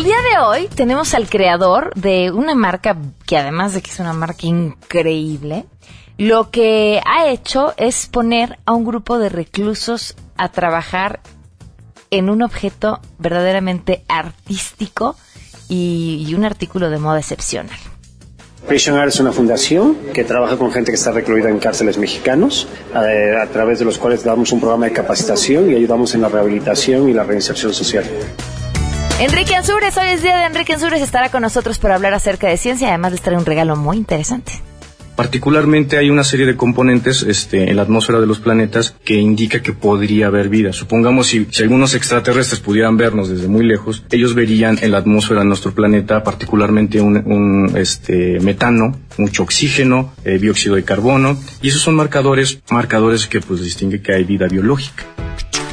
[0.00, 4.00] El día de hoy tenemos al creador de una marca que además de que es
[4.00, 5.66] una marca increíble,
[6.16, 11.20] lo que ha hecho es poner a un grupo de reclusos a trabajar
[12.10, 15.16] en un objeto verdaderamente artístico
[15.68, 17.76] y, un artículo de moda excepcional.
[18.66, 22.68] Prison Art es una fundación que trabaja con gente que está recluida en cárceles mexicanos,
[22.94, 26.30] eh, a través de los cuales damos un programa de capacitación y ayudamos en la
[26.30, 28.04] rehabilitación y la reinserción social.
[29.20, 32.56] Enrique Ansures, hoy es día de Enrique Ansures, estará con nosotros para hablar acerca de
[32.56, 34.50] ciencia y además de traer un regalo muy interesante.
[35.14, 39.60] Particularmente hay una serie de componentes este, en la atmósfera de los planetas que indica
[39.60, 40.72] que podría haber vida.
[40.72, 45.40] Supongamos si, si algunos extraterrestres pudieran vernos desde muy lejos, ellos verían en la atmósfera
[45.40, 51.82] de nuestro planeta particularmente un, este, metano, mucho oxígeno, eh, dióxido de carbono, y esos
[51.82, 55.04] son marcadores, marcadores que pues distinguen que hay vida biológica.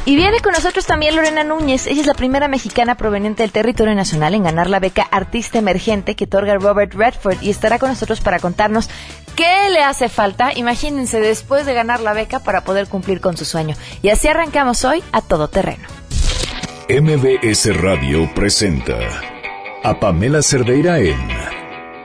[0.08, 1.86] Y viene con nosotros también Lorena Núñez.
[1.86, 6.16] Ella es la primera mexicana proveniente del territorio nacional en ganar la beca Artista Emergente
[6.16, 8.88] que otorga Robert Redford y estará con nosotros para contarnos
[9.36, 13.44] qué le hace falta, imagínense, después de ganar la beca para poder cumplir con su
[13.44, 13.76] sueño.
[14.00, 15.86] Y así arrancamos hoy a todo terreno.
[16.88, 18.96] MBS Radio presenta
[19.84, 21.18] a Pamela Cerdeira en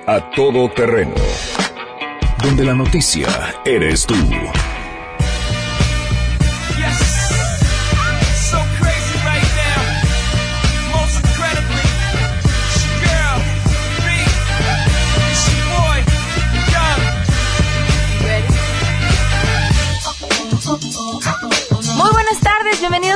[0.07, 1.15] A Todo Terreno,
[2.43, 3.29] donde la noticia
[3.63, 4.15] eres tú.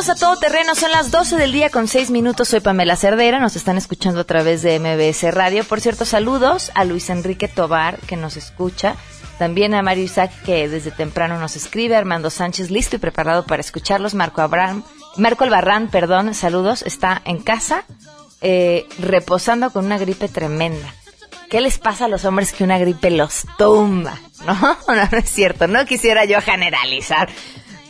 [0.08, 0.76] Bienvenidos a Todo Terreno.
[0.76, 2.48] Son las 12 del día con 6 minutos.
[2.48, 3.40] Soy Pamela Cerdera.
[3.40, 5.66] Nos están escuchando a través de MBS Radio.
[5.66, 8.96] Por cierto, saludos a Luis Enrique Tobar, que nos escucha.
[9.38, 11.98] También a Mario Isaac, que desde temprano nos escribe.
[11.98, 14.14] Armando Sánchez, listo y preparado para escucharlos.
[14.14, 14.84] Marco Abraham,
[15.18, 16.84] Marco Albarrán, perdón, saludos.
[16.84, 17.84] Está en casa,
[18.40, 20.94] eh, reposando con una gripe tremenda.
[21.50, 24.18] ¿Qué les pasa a los hombres que una gripe los tumba?
[24.46, 24.54] ¿No?
[24.88, 25.68] No, no es cierto.
[25.68, 27.28] No quisiera yo generalizar.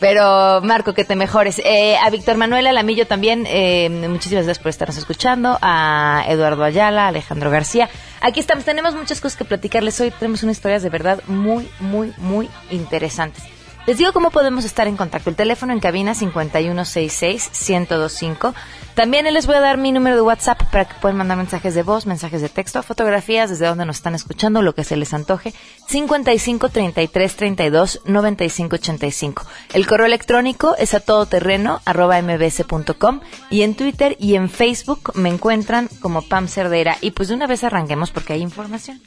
[0.00, 1.60] Pero Marco, que te mejores.
[1.64, 5.58] Eh, a Víctor Manuel Alamillo también, eh, muchísimas gracias por estarnos escuchando.
[5.60, 7.90] A Eduardo Ayala, Alejandro García.
[8.20, 10.12] Aquí estamos, tenemos muchas cosas que platicarles hoy.
[10.12, 13.42] Tenemos unas historias de verdad muy, muy, muy interesantes.
[13.86, 15.30] Les digo cómo podemos estar en contacto.
[15.30, 18.54] El teléfono en cabina 5166-1025.
[18.98, 21.84] También les voy a dar mi número de WhatsApp para que puedan mandar mensajes de
[21.84, 25.54] voz, mensajes de texto, fotografías desde donde nos están escuchando, lo que se les antoje.
[25.86, 29.46] 55 33 32 95 85.
[29.72, 33.20] El correo electrónico es a todoterreno arroba mbs.com
[33.50, 36.96] y en Twitter y en Facebook me encuentran como Pam Cerdera.
[37.00, 39.00] Y pues de una vez arranquemos porque hay información.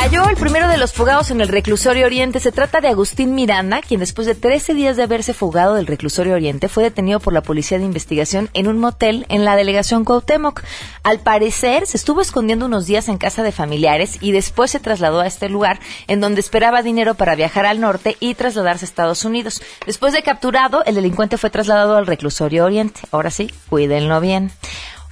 [0.00, 2.38] Cayó el primero de los fugados en el reclusorio Oriente.
[2.38, 6.34] Se trata de Agustín Miranda, quien después de 13 días de haberse fugado del reclusorio
[6.34, 10.62] Oriente fue detenido por la policía de investigación en un motel en la delegación Cuauhtémoc.
[11.02, 15.18] Al parecer, se estuvo escondiendo unos días en casa de familiares y después se trasladó
[15.18, 19.24] a este lugar en donde esperaba dinero para viajar al norte y trasladarse a Estados
[19.24, 19.60] Unidos.
[19.84, 23.00] Después de capturado, el delincuente fue trasladado al reclusorio Oriente.
[23.10, 24.52] Ahora sí, cuídenlo bien.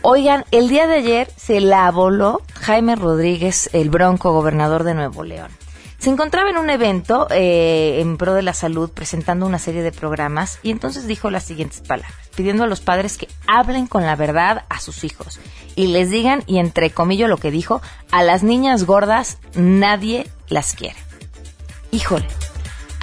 [0.02, 5.24] Oigan, el día de ayer se la voló Jaime Rodríguez, el bronco gobernador de Nuevo
[5.24, 5.50] León.
[5.98, 9.92] Se encontraba en un evento eh, en pro de la salud presentando una serie de
[9.92, 14.14] programas y entonces dijo las siguientes palabras, pidiendo a los padres que hablen con la
[14.14, 15.40] verdad a sus hijos
[15.74, 17.80] y les digan, y entre comillas lo que dijo,
[18.10, 20.96] a las niñas gordas nadie las quiere.
[21.90, 22.28] Híjole,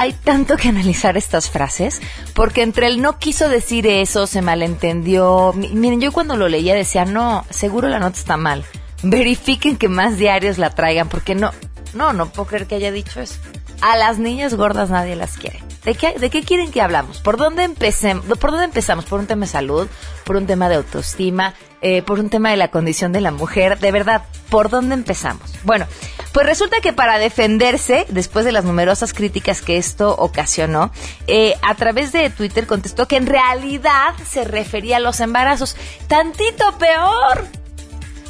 [0.04, 2.02] hay tanto que analizar estas frases,
[2.34, 5.54] porque entre él no quiso decir eso, se malentendió.
[5.54, 8.66] Miren, yo cuando lo leía decía, no, seguro la nota está mal.
[9.02, 11.52] Verifiquen que más diarios la traigan, porque no,
[11.94, 13.40] no, no puedo creer que haya dicho eso.
[13.82, 15.64] A las niñas gordas nadie las quiere.
[15.84, 17.20] ¿De qué, ¿De qué quieren que hablamos?
[17.20, 18.26] ¿Por dónde, empecemos?
[18.38, 19.04] ¿Por dónde empezamos?
[19.04, 19.88] ¿Por un tema de salud?
[20.24, 21.54] ¿Por un tema de autoestima?
[21.82, 23.78] Eh, ¿Por un tema de la condición de la mujer?
[23.80, 25.52] De verdad, ¿por dónde empezamos?
[25.64, 25.86] Bueno,
[26.32, 30.92] pues resulta que para defenderse, después de las numerosas críticas que esto ocasionó,
[31.28, 35.76] eh, a través de Twitter contestó que en realidad se refería a los embarazos.
[36.08, 37.46] Tantito peor,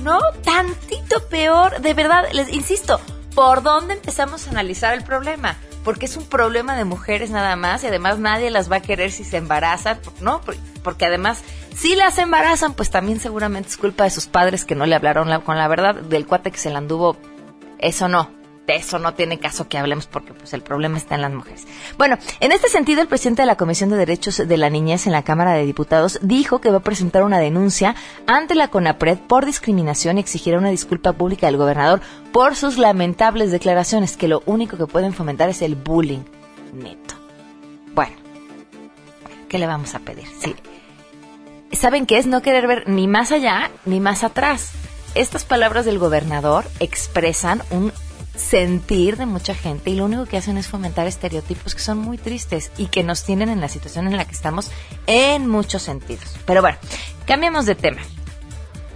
[0.01, 0.19] ¿no?
[0.43, 1.79] Tantito peor.
[1.81, 2.99] De verdad, les insisto,
[3.35, 5.57] ¿por dónde empezamos a analizar el problema?
[5.83, 9.11] porque es un problema de mujeres nada más y además nadie las va a querer
[9.11, 10.41] si se embarazan, ¿no?
[10.83, 11.43] Porque además,
[11.75, 15.41] si las embarazan, pues también seguramente es culpa de sus padres que no le hablaron
[15.41, 17.17] con la verdad, del cuate que se la anduvo,
[17.79, 18.29] eso no,
[18.67, 21.67] de eso no tiene caso que hablemos porque pues el problema está en las mujeres.
[21.97, 25.11] Bueno, en este sentido el presidente de la Comisión de Derechos de la Niñez en
[25.11, 27.95] la Cámara de Diputados dijo que va a presentar una denuncia
[28.25, 32.01] ante la CONAPRED por discriminación y exigirá una disculpa pública del gobernador
[32.31, 36.23] por sus lamentables declaraciones que lo único que pueden fomentar es el bullying
[36.73, 37.15] neto.
[37.93, 38.15] Bueno,
[39.49, 40.25] ¿qué le vamos a pedir?
[40.39, 40.55] Sí.
[41.73, 44.71] ¿Saben qué es no querer ver ni más allá ni más atrás?
[45.15, 47.91] Estas palabras del gobernador expresan un
[48.35, 52.17] sentir de mucha gente y lo único que hacen es fomentar estereotipos que son muy
[52.17, 54.71] tristes y que nos tienen en la situación en la que estamos
[55.07, 56.35] en muchos sentidos.
[56.45, 56.77] Pero bueno,
[57.25, 58.01] cambiamos de tema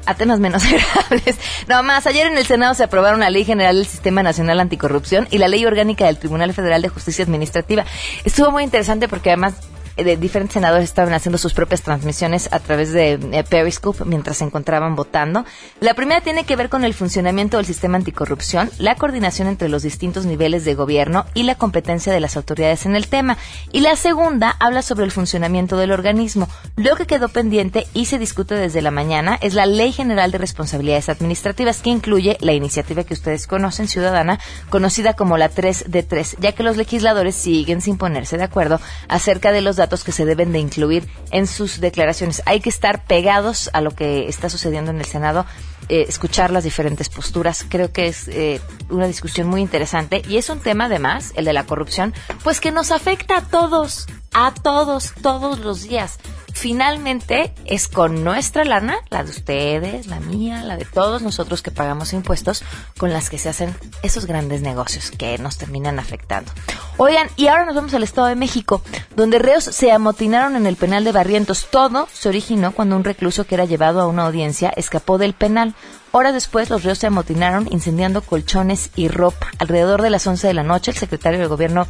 [0.07, 1.37] a temas menos agradables.
[1.67, 5.27] No más, ayer en el Senado se aprobaron la Ley General del Sistema Nacional Anticorrupción
[5.29, 7.85] y la Ley Orgánica del Tribunal Federal de Justicia Administrativa.
[8.23, 9.55] Estuvo muy interesante porque además
[10.03, 14.43] de diferentes senadores estaban haciendo sus propias transmisiones a través de eh, Periscope mientras se
[14.43, 15.45] encontraban votando.
[15.79, 19.83] La primera tiene que ver con el funcionamiento del sistema anticorrupción, la coordinación entre los
[19.83, 23.37] distintos niveles de gobierno y la competencia de las autoridades en el tema.
[23.71, 26.47] Y la segunda habla sobre el funcionamiento del organismo.
[26.75, 30.37] Lo que quedó pendiente y se discute desde la mañana es la Ley General de
[30.37, 34.39] Responsabilidades Administrativas que incluye la iniciativa que ustedes conocen, ciudadana,
[34.69, 38.79] conocida como la 3 de 3, ya que los legisladores siguen sin ponerse de acuerdo
[39.07, 42.41] acerca de los datos que se deben de incluir en sus declaraciones.
[42.45, 45.45] Hay que estar pegados a lo que está sucediendo en el Senado,
[45.89, 47.65] eh, escuchar las diferentes posturas.
[47.67, 51.53] Creo que es eh, una discusión muy interesante y es un tema además, el de
[51.53, 52.13] la corrupción,
[52.43, 56.19] pues que nos afecta a todos, a todos, todos los días
[56.57, 61.71] finalmente es con nuestra lana, la de ustedes, la mía, la de todos nosotros que
[61.71, 62.63] pagamos impuestos,
[62.97, 66.51] con las que se hacen esos grandes negocios que nos terminan afectando.
[66.97, 68.81] Oigan, y ahora nos vamos al Estado de México,
[69.15, 71.67] donde reos se amotinaron en el penal de Barrientos.
[71.69, 75.75] Todo se originó cuando un recluso que era llevado a una audiencia escapó del penal.
[76.11, 79.47] Horas después, los reos se amotinaron incendiando colchones y ropa.
[79.59, 81.85] Alrededor de las 11 de la noche, el secretario de Gobierno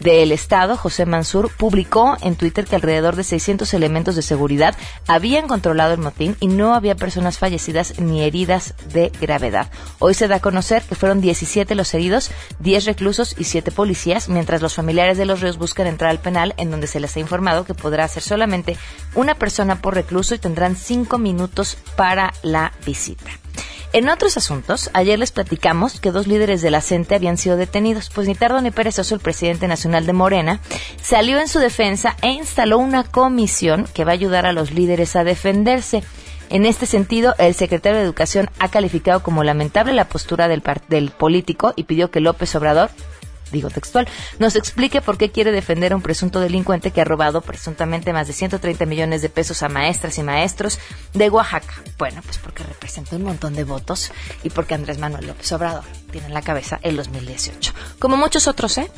[0.00, 4.76] del Estado, José Mansur, publicó en Twitter que alrededor de 600 elementos de seguridad
[5.06, 9.70] habían controlado el motín y no había personas fallecidas ni heridas de gravedad.
[9.98, 12.30] Hoy se da a conocer que fueron 17 los heridos,
[12.60, 16.54] 10 reclusos y 7 policías, mientras los familiares de los reos buscan entrar al penal
[16.56, 18.76] en donde se les ha informado que podrá ser solamente
[19.14, 23.30] una persona por recluso y tendrán 5 minutos para la visita.
[23.94, 28.10] En otros asuntos, ayer les platicamos que dos líderes de la CENTE habían sido detenidos,
[28.14, 30.60] pues ni tardo ni perezoso el presidente nacional de Morena
[31.00, 35.16] salió en su defensa e instaló una comisión que va a ayudar a los líderes
[35.16, 36.02] a defenderse.
[36.50, 41.10] En este sentido, el secretario de Educación ha calificado como lamentable la postura del, del
[41.10, 42.90] político y pidió que López Obrador
[43.52, 44.08] digo textual,
[44.38, 48.26] nos explique por qué quiere defender a un presunto delincuente que ha robado presuntamente más
[48.26, 50.78] de 130 millones de pesos a maestras y maestros
[51.14, 51.74] de Oaxaca.
[51.98, 54.12] Bueno, pues porque representa un montón de votos
[54.42, 57.72] y porque Andrés Manuel López Obrador tiene en la cabeza el 2018.
[57.98, 58.90] Como muchos otros, ¿eh?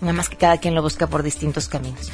[0.00, 2.10] Nada más que cada quien lo busca por distintos caminos.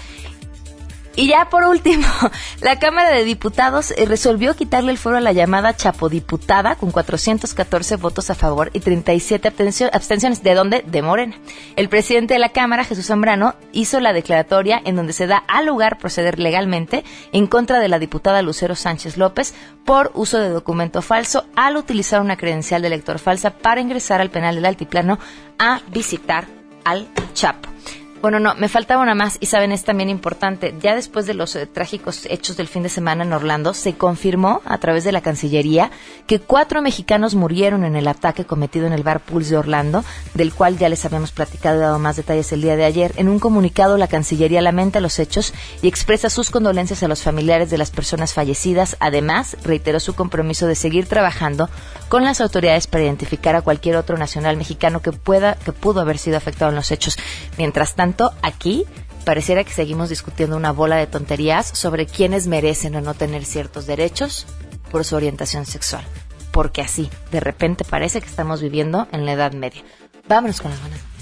[1.19, 2.07] Y ya por último,
[2.61, 7.97] la Cámara de Diputados eh, resolvió quitarle el fuero a la llamada chapodiputada con 414
[7.97, 9.49] votos a favor y 37
[9.93, 10.45] abstenciones.
[10.45, 10.85] ¿De dónde?
[10.87, 11.35] De Morena.
[11.75, 15.67] El presidente de la Cámara, Jesús Zambrano, hizo la declaratoria en donde se da al
[15.67, 19.55] lugar proceder legalmente en contra de la diputada Lucero Sánchez López
[19.85, 24.31] por uso de documento falso al utilizar una credencial de elector falsa para ingresar al
[24.31, 25.19] penal del Altiplano
[25.59, 26.47] a visitar
[26.85, 27.78] al Chapo.
[28.21, 30.75] Bueno, no, me faltaba una más y saben, es también importante.
[30.81, 34.61] Ya después de los eh, trágicos hechos del fin de semana en Orlando, se confirmó
[34.65, 35.93] a través de la Cancillería
[36.27, 40.05] que cuatro mexicanos murieron en el ataque cometido en el bar Pulse de Orlando,
[40.35, 43.13] del cual ya les habíamos platicado y dado más detalles el día de ayer.
[43.17, 47.71] En un comunicado, la Cancillería lamenta los hechos y expresa sus condolencias a los familiares
[47.71, 48.97] de las personas fallecidas.
[48.99, 51.71] Además, reiteró su compromiso de seguir trabajando
[52.09, 56.19] con las autoridades para identificar a cualquier otro nacional mexicano que pueda, que pudo haber
[56.19, 57.17] sido afectado en los hechos.
[57.57, 58.08] Mientras tanto,
[58.43, 58.85] aquí
[59.25, 63.87] pareciera que seguimos discutiendo una bola de tonterías sobre quiénes merecen o no tener ciertos
[63.87, 64.47] derechos
[64.91, 66.05] por su orientación sexual.
[66.51, 69.83] Porque así, de repente parece que estamos viviendo en la Edad Media.
[70.29, 71.19] Vámonos con las buenas noticias.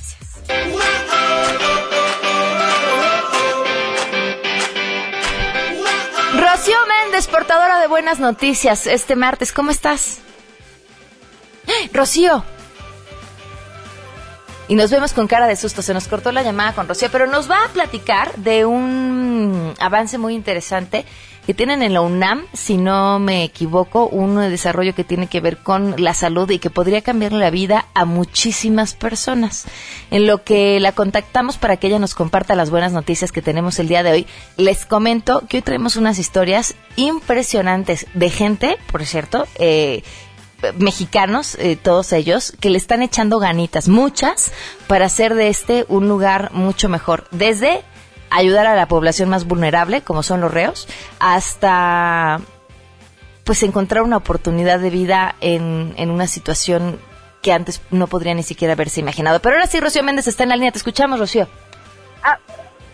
[6.34, 10.18] Rocío Méndez, portadora de buenas noticias, este martes, ¿cómo estás?
[11.92, 12.44] Rocío,
[14.68, 15.82] y nos vemos con cara de susto.
[15.82, 20.18] Se nos cortó la llamada con Rocío, pero nos va a platicar de un avance
[20.18, 21.04] muy interesante
[21.46, 25.58] que tienen en la UNAM, si no me equivoco, un desarrollo que tiene que ver
[25.58, 29.64] con la salud y que podría cambiar la vida a muchísimas personas.
[30.10, 33.78] En lo que la contactamos para que ella nos comparta las buenas noticias que tenemos
[33.78, 39.06] el día de hoy, les comento que hoy traemos unas historias impresionantes de gente, por
[39.06, 40.02] cierto, eh,
[40.78, 44.52] mexicanos, eh, todos ellos, que le están echando ganitas, muchas,
[44.86, 47.26] para hacer de este un lugar mucho mejor.
[47.30, 47.82] Desde
[48.30, 50.88] ayudar a la población más vulnerable, como son los reos,
[51.20, 52.40] hasta
[53.44, 56.98] pues encontrar una oportunidad de vida en, en una situación
[57.42, 59.40] que antes no podría ni siquiera haberse imaginado.
[59.40, 60.72] Pero ahora sí, Rocío Méndez está en la línea.
[60.72, 61.46] Te escuchamos, Rocío.
[62.24, 62.38] Ah,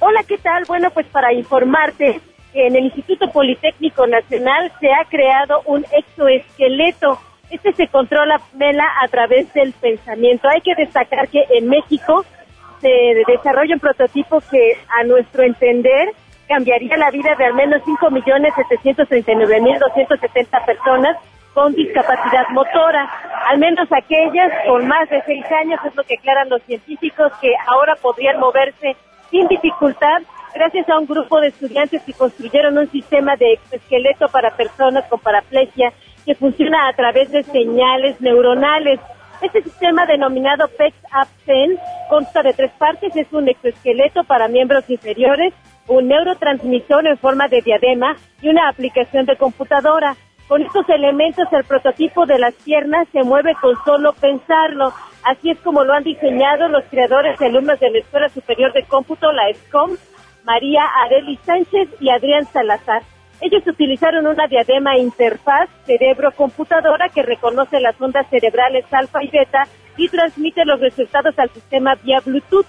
[0.00, 0.64] hola, ¿qué tal?
[0.66, 2.20] Bueno, pues para informarte
[2.52, 7.18] en el Instituto Politécnico Nacional se ha creado un exoesqueleto.
[7.52, 10.48] Este se controla, Mela, a través del pensamiento.
[10.48, 12.24] Hay que destacar que en México
[12.80, 12.88] se
[13.26, 16.14] desarrolla un prototipo que, a nuestro entender,
[16.48, 21.18] cambiaría la vida de al menos 5.739.270 personas
[21.52, 23.06] con discapacidad motora,
[23.50, 27.54] al menos aquellas con más de seis años, es lo que aclaran los científicos, que
[27.66, 28.96] ahora podrían moverse
[29.30, 30.22] sin dificultad
[30.54, 35.20] gracias a un grupo de estudiantes que construyeron un sistema de esqueleto para personas con
[35.20, 35.92] paraplegia
[36.24, 39.00] que funciona a través de señales neuronales.
[39.40, 45.52] Este sistema denominado PEX Absen consta de tres partes, es un exoesqueleto para miembros inferiores,
[45.88, 50.16] un neurotransmisor en forma de diadema y una aplicación de computadora.
[50.48, 54.92] Con estos elementos el prototipo de las piernas se mueve con solo pensarlo.
[55.24, 58.82] Así es como lo han diseñado los creadores y alumnos de la Escuela Superior de
[58.84, 59.96] Cómputo, la ESCOM,
[60.44, 63.02] María Areli Sánchez y Adrián Salazar.
[63.42, 69.64] Ellos utilizaron una diadema interfaz cerebro-computadora que reconoce las ondas cerebrales alfa y beta
[69.96, 72.66] y transmite los resultados al sistema vía Bluetooth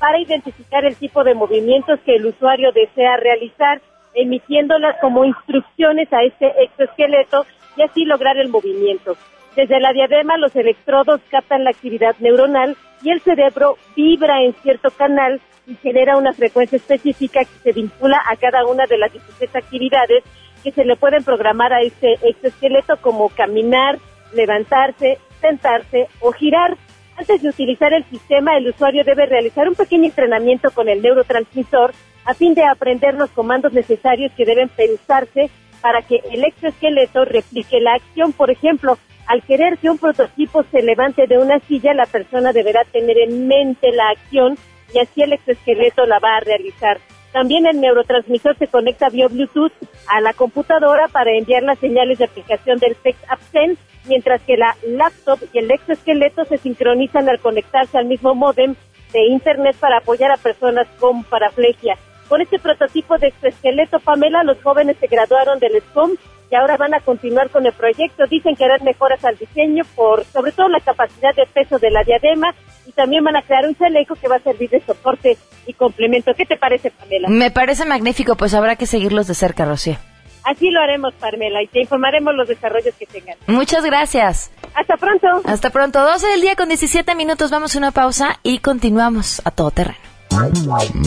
[0.00, 3.80] para identificar el tipo de movimientos que el usuario desea realizar
[4.14, 9.16] emitiéndolas como instrucciones a este exoesqueleto y así lograr el movimiento.
[9.54, 14.90] Desde la diadema los electrodos captan la actividad neuronal y el cerebro vibra en cierto
[14.90, 19.54] canal y genera una frecuencia específica que se vincula a cada una de las 16
[19.54, 20.22] actividades
[20.62, 23.98] que se le pueden programar a este exoesqueleto como caminar,
[24.32, 26.76] levantarse, sentarse o girar.
[27.16, 31.92] Antes de utilizar el sistema, el usuario debe realizar un pequeño entrenamiento con el neurotransmisor
[32.24, 37.80] a fin de aprender los comandos necesarios que deben pensarse para que el exoesqueleto replique
[37.80, 38.32] la acción.
[38.32, 42.82] Por ejemplo, al querer que un prototipo se levante de una silla, la persona deberá
[42.84, 44.56] tener en mente la acción
[44.92, 46.98] y así el exoesqueleto la va a realizar.
[47.32, 49.72] También el neurotransmisor se conecta vía Bluetooth
[50.08, 54.74] a la computadora para enviar las señales de aplicación del Text Absent, mientras que la
[54.86, 58.74] laptop y el exoesqueleto se sincronizan al conectarse al mismo modem
[59.12, 61.98] de Internet para apoyar a personas con paraplegia.
[62.28, 66.12] Con este prototipo de exoesqueleto, Pamela, los jóvenes se graduaron del SCOM
[66.50, 68.24] y ahora van a continuar con el proyecto.
[68.28, 72.02] Dicen que harán mejoras al diseño por, sobre todo, la capacidad de peso de la
[72.02, 72.54] diadema
[72.86, 76.32] y también van a crear un chaleco que va a servir de soporte y complemento.
[76.34, 77.28] ¿Qué te parece, Pamela?
[77.28, 79.96] Me parece magnífico, pues habrá que seguirlos de cerca, Rocío.
[80.44, 83.36] Así lo haremos, Pamela, y te informaremos los desarrollos que tengan.
[83.48, 84.52] Muchas gracias.
[84.74, 85.26] Hasta pronto.
[85.44, 86.00] Hasta pronto.
[86.00, 87.50] 12 del día con 17 minutos.
[87.50, 89.98] Vamos a una pausa y continuamos a todo terreno.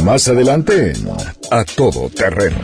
[0.04, 1.08] Más adelante en
[1.52, 2.58] A Todo Terreno.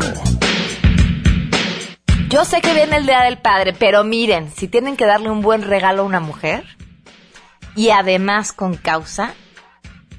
[2.29, 5.41] Yo sé que viene el Día del Padre, pero miren, si tienen que darle un
[5.41, 6.65] buen regalo a una mujer
[7.75, 9.33] y además con causa,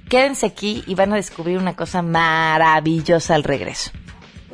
[0.08, 3.90] quédense aquí y van a descubrir una cosa maravillosa al regreso.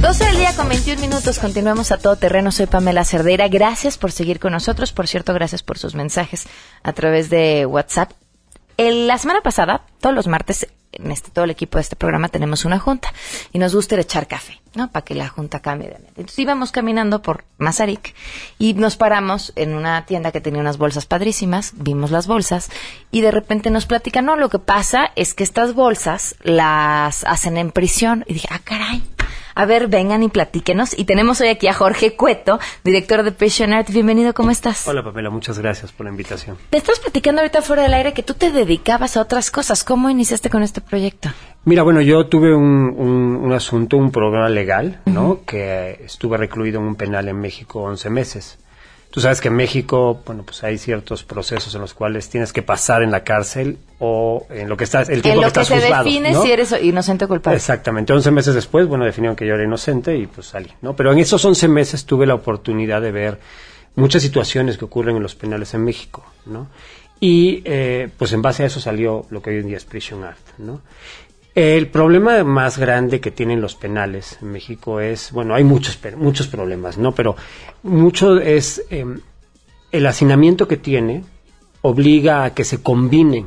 [0.00, 2.50] 12 del día con 21 minutos, continuamos a todo terreno.
[2.52, 3.48] Soy Pamela Cerdeira.
[3.48, 4.92] Gracias por seguir con nosotros.
[4.92, 6.46] Por cierto, gracias por sus mensajes
[6.84, 8.12] a través de WhatsApp.
[8.78, 12.28] El- la semana pasada, todos los martes, en este, todo el equipo de este programa
[12.30, 13.12] tenemos una junta
[13.52, 14.90] y nos gusta ir echar café, ¿no?
[14.90, 16.20] Para que la junta cambie de ambiente.
[16.22, 18.14] Entonces íbamos caminando por Mazarik
[18.58, 22.70] y nos paramos en una tienda que tenía unas bolsas padrísimas, vimos las bolsas
[23.10, 27.58] y de repente nos platican, no, lo que pasa es que estas bolsas las hacen
[27.58, 28.24] en prisión.
[28.26, 29.02] Y dije, ah, caray.
[29.60, 30.96] A ver, vengan y platíquenos.
[30.96, 33.90] Y tenemos hoy aquí a Jorge Cueto, director de Patient Art.
[33.90, 34.86] Bienvenido, ¿cómo estás?
[34.86, 36.56] Hola Pamela, muchas gracias por la invitación.
[36.70, 39.82] Te estás platicando ahorita fuera del aire que tú te dedicabas a otras cosas.
[39.82, 41.30] ¿Cómo iniciaste con este proyecto?
[41.64, 45.40] Mira, bueno, yo tuve un, un- un asunto, un problema legal, ¿no?
[45.44, 48.58] Que estuve recluido en un penal en México 11 meses.
[49.10, 52.62] Tú sabes que en México, bueno, pues hay ciertos procesos en los cuales tienes que
[52.62, 55.68] pasar en la cárcel o en lo que estás, el tiempo En lo que estás
[55.68, 56.42] se juzgado, define ¿no?
[56.42, 57.56] si eres inocente o culpable.
[57.56, 60.94] Exactamente, 11 meses después, bueno, definieron que yo era inocente y pues salí, ¿no?
[60.94, 63.40] Pero en esos 11 meses tuve la oportunidad de ver
[63.96, 66.68] muchas situaciones que ocurren en los penales en México, ¿no?
[67.18, 70.22] Y eh, pues en base a eso salió lo que hoy en día es Prison
[70.22, 70.82] Art, ¿no?
[71.58, 76.46] El problema más grande que tienen los penales en México es, bueno, hay muchos, muchos
[76.46, 77.10] problemas, ¿no?
[77.16, 77.34] Pero
[77.82, 79.22] mucho es em,
[79.90, 81.24] el hacinamiento que tiene
[81.82, 83.46] obliga a que se combinen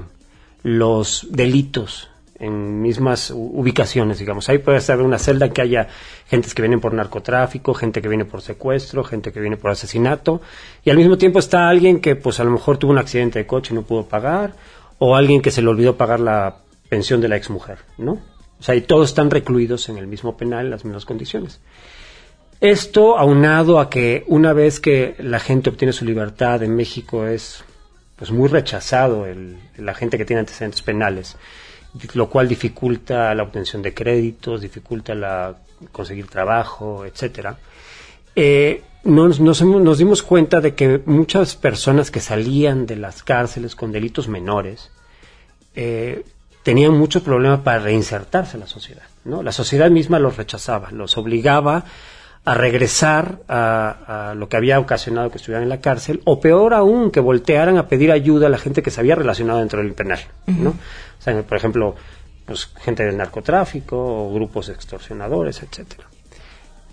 [0.61, 4.49] los delitos en mismas ubicaciones, digamos.
[4.49, 5.87] Ahí puede estar una celda que haya
[6.27, 10.41] gentes que vienen por narcotráfico, gente que viene por secuestro, gente que viene por asesinato,
[10.83, 13.47] y al mismo tiempo está alguien que pues a lo mejor tuvo un accidente de
[13.47, 14.53] coche y no pudo pagar,
[14.97, 16.57] o alguien que se le olvidó pagar la
[16.91, 18.19] pensión de la exmujer, ¿no?
[18.59, 21.61] O sea, y todos están recluidos en el mismo penal, en las mismas condiciones.
[22.59, 27.63] Esto aunado a que una vez que la gente obtiene su libertad en México es
[28.17, 31.37] pues muy rechazado el, la gente que tiene antecedentes penales,
[32.13, 35.55] lo cual dificulta la obtención de créditos, dificulta la
[35.93, 37.57] conseguir trabajo, etcétera.
[38.35, 44.27] Eh, nos, dimos cuenta de que muchas personas que salían de las cárceles con delitos
[44.27, 44.91] menores
[45.73, 46.25] eh,
[46.63, 49.03] tenían muchos problemas para reinsertarse en la sociedad.
[49.23, 49.43] ¿no?
[49.43, 51.85] La sociedad misma los rechazaba, los obligaba
[52.43, 57.11] a regresar a, lo que había ocasionado que estuvieran en la cárcel, o peor aún,
[57.11, 60.19] que voltearan a pedir ayuda a la gente que se había relacionado dentro del penal.
[60.47, 60.71] ¿no?
[60.71, 61.95] O sea, por ejemplo,
[62.45, 66.07] pues, gente del narcotráfico, o grupos extorsionadores, etcétera.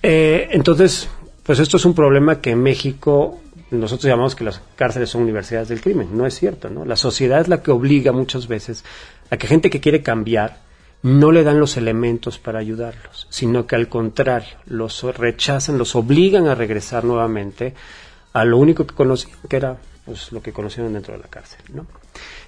[0.02, 1.08] Eh, entonces,
[1.42, 5.68] pues esto es un problema que en México nosotros llamamos que las cárceles son universidades
[5.68, 6.08] del crimen.
[6.12, 6.84] No es cierto, ¿no?
[6.84, 8.84] La sociedad es la que obliga muchas veces
[9.30, 10.58] a que gente que quiere cambiar
[11.02, 16.48] no le dan los elementos para ayudarlos, sino que al contrario, los rechazan, los obligan
[16.48, 17.74] a regresar nuevamente
[18.32, 21.60] a lo único que conocían, que era pues, lo que conocieron dentro de la cárcel,
[21.72, 21.86] ¿no?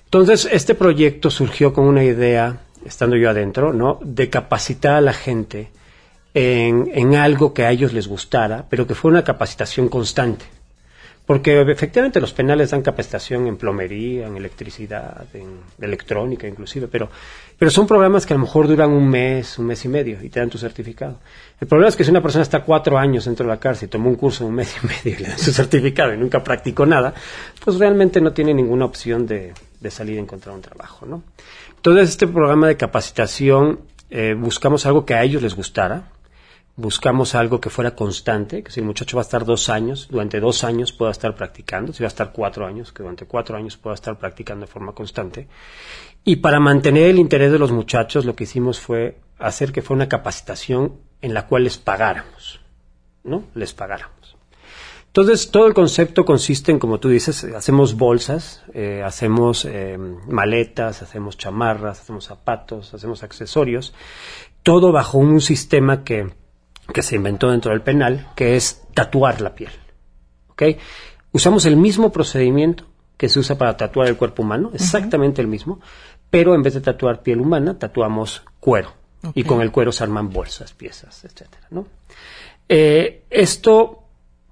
[0.05, 4.01] Entonces, este proyecto surgió con una idea, estando yo adentro, ¿no?
[4.03, 5.71] De capacitar a la gente
[6.35, 10.47] en, en algo que a ellos les gustara, pero que fuera una capacitación constante.
[11.31, 17.09] Porque efectivamente los penales dan capacitación en plomería, en electricidad, en electrónica inclusive, pero,
[17.57, 20.29] pero son programas que a lo mejor duran un mes, un mes y medio y
[20.29, 21.21] te dan tu certificado.
[21.61, 23.91] El problema es que si una persona está cuatro años dentro de la cárcel y
[23.91, 26.43] tomó un curso de un mes y medio y le dan su certificado y nunca
[26.43, 27.15] practicó nada,
[27.65, 31.23] pues realmente no tiene ninguna opción de, de salir a encontrar un trabajo, ¿no?
[31.77, 33.79] Entonces este programa de capacitación
[34.11, 36.09] eh, buscamos algo que a ellos les gustara,
[36.81, 40.41] buscamos algo que fuera constante, que si el muchacho va a estar dos años, durante
[40.41, 43.77] dos años pueda estar practicando, si va a estar cuatro años, que durante cuatro años
[43.77, 45.49] pueda estar practicando de forma constante.
[46.25, 49.99] Y para mantener el interés de los muchachos, lo que hicimos fue hacer que fuera
[49.99, 52.61] una capacitación en la cual les pagáramos,
[53.25, 53.45] ¿no?
[53.55, 54.37] Les pagáramos.
[55.07, 61.03] Entonces, todo el concepto consiste en, como tú dices, hacemos bolsas, eh, hacemos eh, maletas,
[61.03, 63.93] hacemos chamarras, hacemos zapatos, hacemos accesorios,
[64.63, 66.31] todo bajo un sistema que
[66.91, 69.73] que se inventó dentro del penal, que es tatuar la piel.
[70.49, 70.63] ¿Ok?
[71.33, 72.85] Usamos el mismo procedimiento
[73.17, 75.81] que se usa para tatuar el cuerpo humano, exactamente el mismo,
[76.31, 78.93] pero en vez de tatuar piel humana, tatuamos cuero.
[79.35, 81.87] Y con el cuero se arman bolsas, piezas, etcétera, ¿no?
[82.67, 84.00] Eh, esto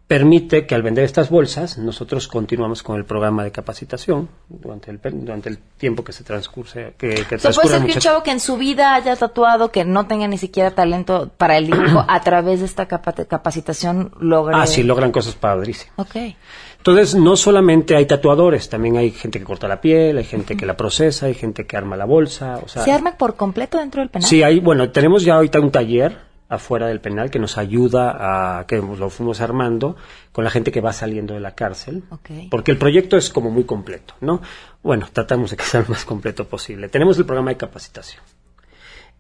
[0.08, 4.98] permite que al vender estas bolsas nosotros continuamos con el programa de capacitación durante el,
[5.02, 8.40] durante el tiempo que se transcurse que, que puede ser que un chavo que en
[8.40, 12.60] su vida haya tatuado que no tenga ni siquiera talento para el dibujo a través
[12.60, 15.92] de esta capacitación logre ah sí logran cosas padrísimas.
[15.98, 16.36] Okay
[16.78, 20.64] entonces no solamente hay tatuadores también hay gente que corta la piel hay gente que
[20.64, 24.00] la procesa hay gente que arma la bolsa o sea se arma por completo dentro
[24.00, 27.58] del penal sí hay bueno tenemos ya ahorita un taller afuera del penal que nos
[27.58, 29.96] ayuda a que lo fuimos armando
[30.32, 32.04] con la gente que va saliendo de la cárcel.
[32.50, 34.40] Porque el proyecto es como muy completo no
[34.82, 36.88] bueno tratamos de que sea lo más completo posible.
[36.88, 38.22] Tenemos el programa de capacitación.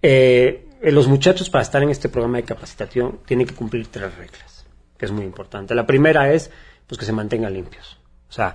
[0.00, 4.66] Eh, los muchachos para estar en este programa de capacitación tienen que cumplir tres reglas
[4.96, 5.74] que es muy importante.
[5.74, 6.50] La primera es
[6.86, 7.98] pues que se mantengan limpios.
[8.28, 8.54] O sea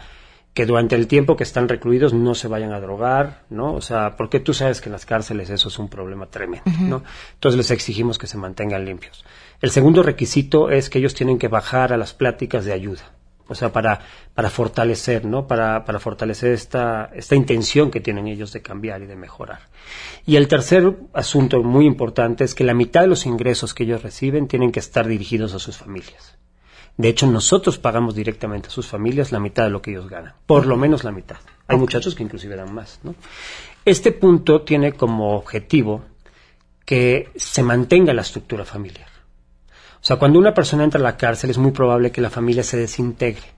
[0.54, 3.74] que durante el tiempo que están recluidos no se vayan a drogar, ¿no?
[3.74, 7.04] O sea, porque tú sabes que en las cárceles eso es un problema tremendo, ¿no?
[7.34, 9.26] Entonces les exigimos que se mantengan limpios.
[9.62, 13.14] El segundo requisito es que ellos tienen que bajar a las pláticas de ayuda,
[13.48, 14.02] o sea, para,
[14.36, 15.48] para fortalecer, ¿no?
[15.48, 19.62] Para, para fortalecer esta, esta intención que tienen ellos de cambiar y de mejorar.
[20.26, 24.04] Y el tercer asunto muy importante es que la mitad de los ingresos que ellos
[24.04, 26.33] reciben tienen que estar dirigidos a sus familias.
[26.96, 30.34] De hecho, nosotros pagamos directamente a sus familias la mitad de lo que ellos ganan,
[30.46, 31.38] por lo menos la mitad.
[31.68, 33.00] Hay muchachos que inclusive dan más.
[33.04, 33.16] ¿no?
[33.84, 36.04] Este punto tiene como objetivo
[36.86, 39.08] que se mantenga la estructura familiar.
[40.04, 42.64] O sea, cuando una persona entra a la cárcel es muy probable que la familia
[42.64, 43.54] se desintegre.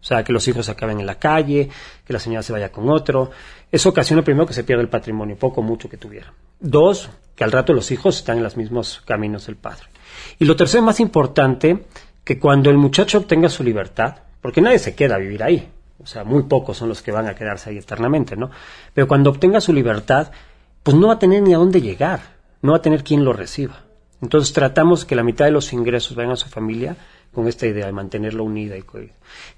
[0.00, 1.68] O sea, que los hijos acaben en la calle,
[2.04, 3.30] que la señora se vaya con otro.
[3.72, 6.32] Eso ocasiona primero que se pierda el patrimonio, poco o mucho que tuviera.
[6.60, 9.86] Dos, que al rato los hijos están en los mismos caminos del padre.
[10.38, 11.86] Y lo tercero más importante
[12.26, 15.70] que cuando el muchacho obtenga su libertad, porque nadie se queda a vivir ahí,
[16.02, 18.50] o sea, muy pocos son los que van a quedarse ahí eternamente, ¿no?
[18.92, 20.32] Pero cuando obtenga su libertad,
[20.82, 22.18] pues no va a tener ni a dónde llegar,
[22.62, 23.84] no va a tener quien lo reciba.
[24.20, 26.96] Entonces tratamos que la mitad de los ingresos vayan a su familia
[27.32, 28.82] con esta idea de mantenerla unida y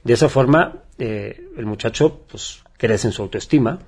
[0.05, 3.79] de esa forma eh, el muchacho pues crece en su autoestima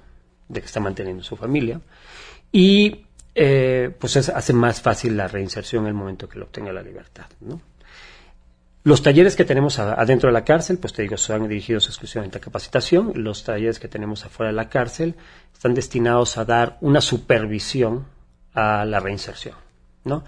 [0.49, 1.83] de que está manteniendo su familia
[2.51, 6.83] y eh, pues hace más fácil la reinserción en el momento que lo obtenga la
[6.83, 7.61] libertad, ¿no?
[8.83, 12.41] Los talleres que tenemos adentro de la cárcel, pues te digo, son dirigidos exclusivamente a
[12.41, 13.13] capacitación.
[13.15, 15.17] Los talleres que tenemos afuera de la cárcel
[15.53, 18.07] están destinados a dar una supervisión
[18.55, 19.57] a la reinserción,
[20.05, 20.25] ¿no?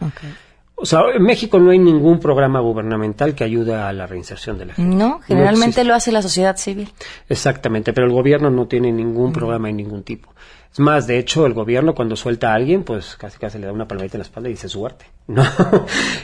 [0.75, 4.67] O sea, en México no hay ningún programa gubernamental que ayude a la reinserción de
[4.67, 4.95] la gente.
[4.95, 6.93] No, generalmente lo hace la sociedad civil.
[7.29, 9.33] Exactamente, pero el gobierno no tiene ningún mm.
[9.33, 10.35] programa de ningún tipo.
[10.73, 13.73] Es más, de hecho, el gobierno cuando suelta a alguien, pues casi casi le da
[13.73, 15.45] una palmadita en la espalda y dice suerte, ¿no?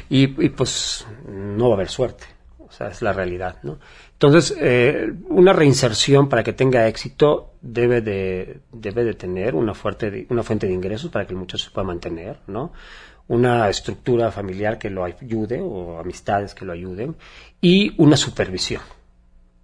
[0.09, 2.25] y, pues no va a haber suerte,
[2.59, 3.79] o sea, es la realidad, ¿no?
[4.15, 10.27] Entonces, eh, una reinserción para que tenga éxito debe de, debe de tener una, fuerte,
[10.31, 12.73] una fuente de ingresos para que el muchacho se pueda mantener, ¿no?
[13.29, 17.17] Una estructura familiar que lo ayude o amistades que lo ayuden
[17.61, 18.81] y una supervisión.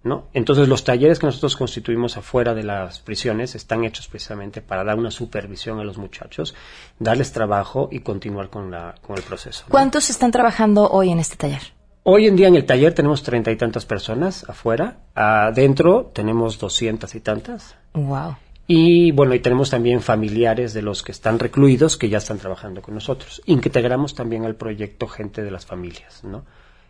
[0.05, 0.27] ¿No?
[0.33, 4.97] Entonces los talleres que nosotros constituimos afuera de las prisiones están hechos precisamente para dar
[4.99, 6.53] una supervisión a los muchachos,
[6.99, 9.65] darles trabajo y continuar con, la, con el proceso.
[9.67, 11.73] ¿Cuántos están trabajando hoy en este taller?
[12.03, 17.15] Hoy en día en el taller tenemos treinta y tantas personas afuera, adentro tenemos doscientas
[17.15, 17.75] y tantas.
[17.95, 18.35] Wow.
[18.67, 22.83] Y bueno, y tenemos también familiares de los que están recluidos que ya están trabajando
[22.83, 23.41] con nosotros.
[23.47, 26.45] Integramos también al proyecto gente de las familias, ¿no?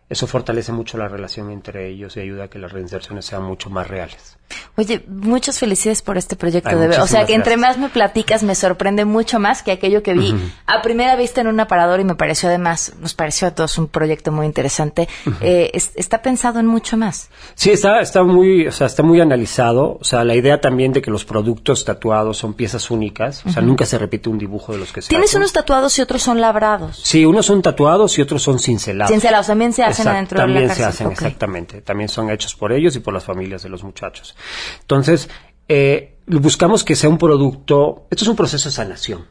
[0.10, 3.70] Eso fortalece mucho la relación entre ellos y ayuda a que las reinserciones sean mucho
[3.70, 4.38] más reales.
[4.78, 6.78] Oye, muchas felicidades por este proyecto.
[6.78, 10.14] de o sea, que entre más me platicas, me sorprende mucho más que aquello que
[10.14, 13.78] vi a primera vista en un aparador y me pareció además, nos pareció a todos
[13.78, 15.08] un proyecto muy interesante.
[15.42, 17.30] Eh, está pensado en mucho más.
[17.56, 19.98] Sí, está, está muy, o sea, está muy analizado.
[20.00, 23.46] O sea, la idea también de que los productos tatuados son piezas únicas.
[23.46, 26.02] O sea, nunca se repite un dibujo de los que se Tienes unos tatuados y
[26.02, 27.00] otros son labrados.
[27.02, 29.12] Sí, unos son tatuados y otros son cincelados.
[29.12, 30.54] Cincelados también se hacen adentro de la.
[30.54, 31.82] También se hacen, exactamente.
[31.82, 34.35] También son hechos por ellos y por las familias de los muchachos.
[34.82, 35.30] Entonces,
[35.68, 39.26] eh, buscamos que sea un producto, esto es un proceso de sanación,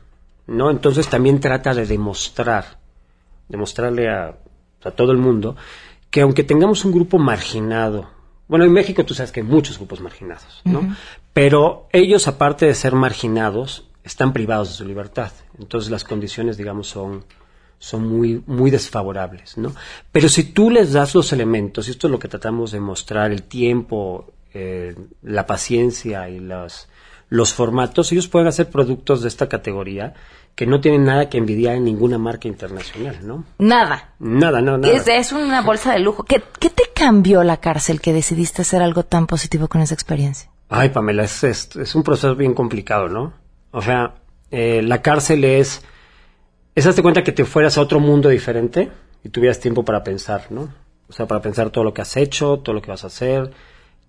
[0.46, 0.70] ¿no?
[0.70, 2.78] Entonces también trata de demostrar,
[3.48, 4.36] demostrarle a,
[4.96, 5.56] todo el mundo
[6.10, 8.10] que aunque tengamos un grupo marginado,
[8.48, 10.94] bueno, en México tú sabes que hay muchos grupos marginados, ¿no?
[11.32, 15.32] Pero ellos, aparte de ser marginados, están privados de su libertad.
[15.58, 17.24] Entonces las condiciones, digamos, son,
[17.78, 19.74] son muy, muy desfavorables, ¿no?
[20.12, 23.32] Pero si tú les das los elementos, y esto es lo que tratamos de mostrar,
[23.32, 26.88] el tiempo, eh, la paciencia y los,
[27.28, 30.14] los formatos, ellos pueden hacer productos de esta categoría
[30.54, 33.44] que no tienen nada que envidiar en ninguna marca internacional, ¿no?
[33.58, 34.14] Nada.
[34.20, 34.94] Nada, no, nada.
[34.94, 36.22] Es, es una bolsa de lujo.
[36.22, 40.50] ¿Qué, ¿Qué, te cambió la cárcel que decidiste hacer algo tan positivo con esa experiencia?
[40.68, 43.32] Ay, Pamela, es, es, un proceso bien complicado, ¿no?
[43.72, 44.14] O sea,
[44.50, 45.82] eh, la cárcel es...
[46.76, 48.90] Es hazte cuenta que te fueras a otro mundo diferente
[49.22, 50.68] y tuvieras tiempo para pensar, ¿no?
[51.08, 53.52] O sea, para pensar todo lo que has hecho, todo lo que vas a hacer,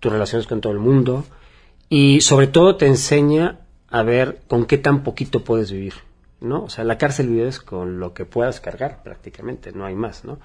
[0.00, 1.24] tus relaciones con todo el mundo
[1.88, 5.94] y sobre todo te enseña a ver con qué tan poquito puedes vivir,
[6.40, 6.64] ¿no?
[6.64, 10.38] O sea, la cárcel vives con lo que puedas cargar prácticamente, no hay más, ¿no?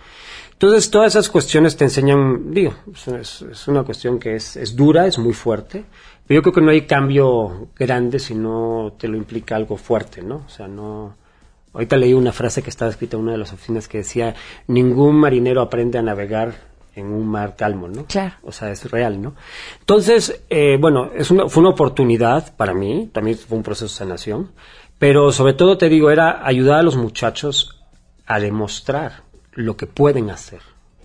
[0.54, 2.74] Entonces, todas esas cuestiones te enseñan, digo,
[3.18, 5.84] es, una cuestión que es, es, dura, es muy fuerte,
[6.28, 10.22] pero yo creo que no hay cambio grande si no te lo implica algo fuerte,
[10.22, 10.44] ¿no?
[10.46, 11.20] O sea, no...
[11.74, 14.36] Ahorita leí una frase que estaba escrita en una de las oficinas que decía,
[14.68, 18.06] ningún marinero aprende a navegar en un mar calmo, ¿no?
[18.06, 18.36] Claro.
[18.44, 19.36] O sea, es real, ¿no?
[19.80, 23.98] Entonces, eh, bueno, es una, fue una oportunidad para mí, también fue un proceso de
[23.98, 24.52] sanación,
[25.00, 27.82] pero sobre todo te digo, era ayudar a los muchachos
[28.26, 29.24] a demostrar
[29.54, 30.60] lo que pueden hacer,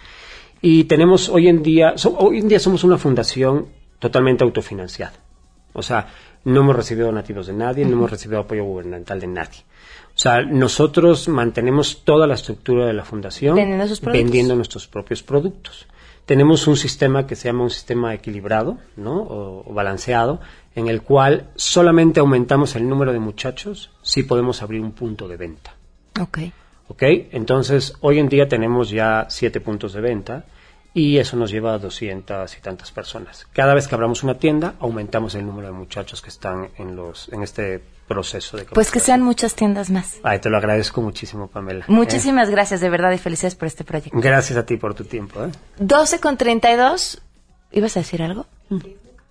[0.66, 3.66] y tenemos hoy en día, hoy en día somos una fundación
[3.98, 5.12] totalmente autofinanciada.
[5.74, 6.08] O sea,
[6.44, 9.58] no hemos recibido donativos de nadie, no hemos recibido apoyo gubernamental de nadie.
[10.16, 13.56] O sea, nosotros mantenemos toda la estructura de la fundación
[14.06, 15.86] vendiendo nuestros propios productos.
[16.24, 19.20] Tenemos un sistema que se llama un sistema equilibrado, ¿no?
[19.20, 20.40] O, o, balanceado,
[20.74, 25.36] en el cual solamente aumentamos el número de muchachos si podemos abrir un punto de
[25.36, 25.74] venta.
[26.18, 26.38] Ok.
[26.88, 30.46] Ok, entonces hoy en día tenemos ya siete puntos de venta
[30.94, 33.46] y eso nos lleva a 200 y tantas personas.
[33.52, 37.28] Cada vez que abramos una tienda, aumentamos el número de muchachos que están en, los,
[37.32, 38.64] en este proceso de...
[38.64, 40.18] Pues que sean muchas tiendas más.
[40.22, 41.84] Ay, te lo agradezco muchísimo, Pamela.
[41.88, 44.16] Muchísimas gracias, de verdad, y felicidades por este proyecto.
[44.20, 45.44] Gracias a ti por tu tiempo.
[45.44, 45.50] ¿eh?
[45.78, 47.20] 12 con 32,
[47.72, 48.46] ¿ibas a decir algo?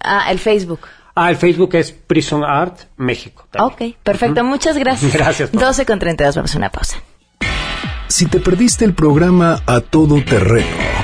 [0.01, 0.81] Ah, el Facebook.
[1.15, 3.47] Ah, el Facebook es Prison Art México.
[3.49, 3.91] también.
[3.91, 4.43] Ok, perfecto.
[4.43, 5.13] Muchas gracias.
[5.13, 5.51] Gracias.
[5.53, 6.97] 12 con 32, vamos a una pausa.
[8.07, 11.02] Si te perdiste el programa A Todo Terreno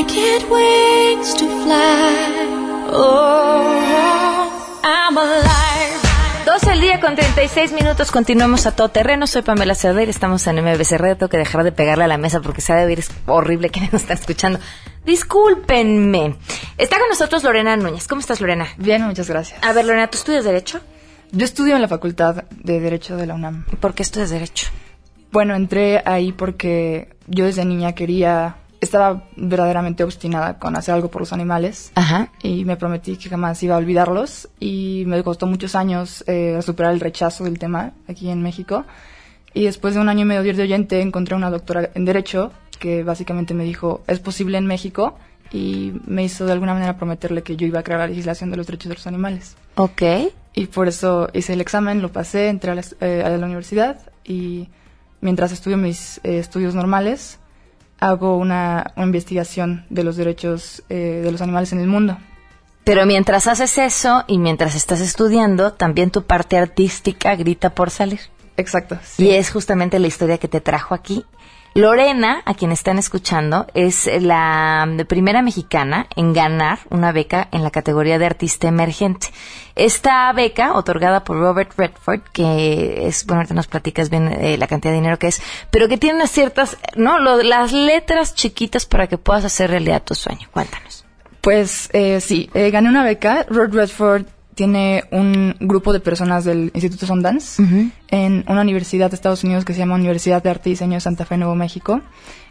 [0.00, 2.48] I get wings to fly.
[2.90, 6.00] Oh, I'm alive.
[6.46, 8.10] 12 al día con 36 minutos.
[8.10, 9.26] Continuamos a todo terreno.
[9.26, 10.10] Soy Pamela Cerdeira.
[10.10, 11.18] Estamos en MBC Radio.
[11.18, 13.00] Tengo que dejar de pegarle a la mesa porque se ha de oír.
[13.00, 14.58] Es horrible que nos está escuchando.
[15.04, 16.36] Discúlpenme.
[16.78, 18.08] Está con nosotros Lorena Núñez.
[18.08, 18.68] ¿Cómo estás, Lorena?
[18.78, 19.62] Bien, muchas gracias.
[19.62, 20.80] A ver, Lorena, ¿tú estudias Derecho?
[21.30, 23.66] Yo estudio en la Facultad de Derecho de la UNAM.
[23.78, 24.68] ¿Por qué estudias Derecho?
[25.30, 31.22] Bueno, entré ahí porque yo desde niña quería, estaba verdaderamente obstinada con hacer algo por
[31.22, 32.30] los animales Ajá.
[32.42, 36.92] y me prometí que jamás iba a olvidarlos y me costó muchos años eh, superar
[36.92, 38.84] el rechazo del tema aquí en México.
[39.52, 43.02] Y después de un año y medio de oyente encontré una doctora en Derecho que
[43.02, 45.18] básicamente me dijo, es posible en México
[45.52, 48.56] y me hizo de alguna manera prometerle que yo iba a crear la legislación de
[48.56, 49.56] los derechos de los animales.
[49.74, 50.02] Ok.
[50.54, 54.00] Y por eso hice el examen, lo pasé, entré a la, eh, a la universidad
[54.24, 54.68] y
[55.20, 57.39] mientras estudio mis eh, estudios normales,
[58.00, 62.18] hago una, una investigación de los derechos eh, de los animales en el mundo.
[62.84, 68.20] Pero mientras haces eso y mientras estás estudiando, también tu parte artística grita por salir.
[68.56, 68.98] Exacto.
[69.04, 69.26] sí.
[69.26, 71.24] Y es justamente la historia que te trajo aquí.
[71.74, 77.70] Lorena, a quien están escuchando, es la primera mexicana en ganar una beca en la
[77.70, 79.28] categoría de artista emergente.
[79.76, 84.66] Esta beca, otorgada por Robert Redford, que es, bueno, ahorita nos platicas bien eh, la
[84.66, 87.18] cantidad de dinero que es, pero que tiene unas ciertas, ¿no?
[87.20, 90.48] Lo- las letras chiquitas para que puedas hacer realidad tu sueño.
[90.50, 91.04] Cuéntanos.
[91.40, 93.46] Pues eh, sí, eh, gané una beca.
[93.48, 94.26] Rod Redford
[94.60, 97.62] tiene un grupo de personas del Instituto Sundance
[98.08, 101.00] en una universidad de Estados Unidos que se llama Universidad de Arte y Diseño de
[101.00, 102.02] Santa Fe, Nuevo México.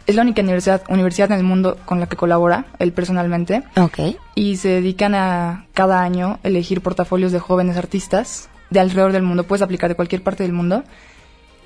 [0.08, 3.62] Es la única universidad, universidad en el mundo con la que colabora él personalmente.
[3.76, 4.16] Ok.
[4.34, 9.44] y se dedican a cada año elegir portafolios de jóvenes artistas de alrededor del mundo.
[9.44, 10.82] Puedes aplicar de cualquier parte del mundo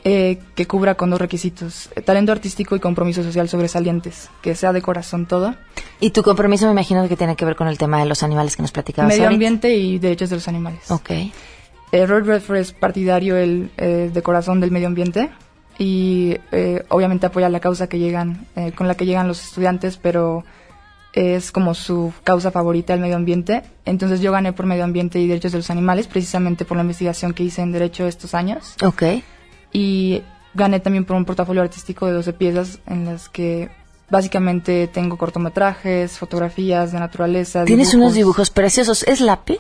[0.05, 4.73] eh, que cubra con dos requisitos: eh, talento artístico y compromiso social sobresalientes, que sea
[4.73, 5.55] de corazón todo,
[6.01, 8.57] Y tu compromiso me imagino que tiene que ver con el tema de los animales
[8.57, 9.35] que nos platicabas medio ahorita.
[9.35, 10.91] ambiente y derechos de los animales.
[10.91, 11.11] Ok.
[11.11, 15.31] Eh, Redford es partidario el, eh, de corazón del medio ambiente
[15.79, 19.97] y eh, obviamente apoya la causa que llegan, eh, con la que llegan los estudiantes,
[19.97, 20.45] pero
[21.13, 23.63] es como su causa favorita el medio ambiente.
[23.85, 27.33] Entonces yo gané por medio ambiente y derechos de los animales, precisamente por la investigación
[27.33, 28.75] que hice en derecho estos años.
[28.83, 29.03] Ok.
[29.75, 30.23] Y
[30.55, 33.69] gané también por un portafolio artístico de 12 piezas en las que
[34.09, 37.65] básicamente tengo cortometrajes, fotografías de naturaleza.
[37.65, 39.03] Tienes unos dibujos preciosos.
[39.03, 39.59] ¿Es lápiz?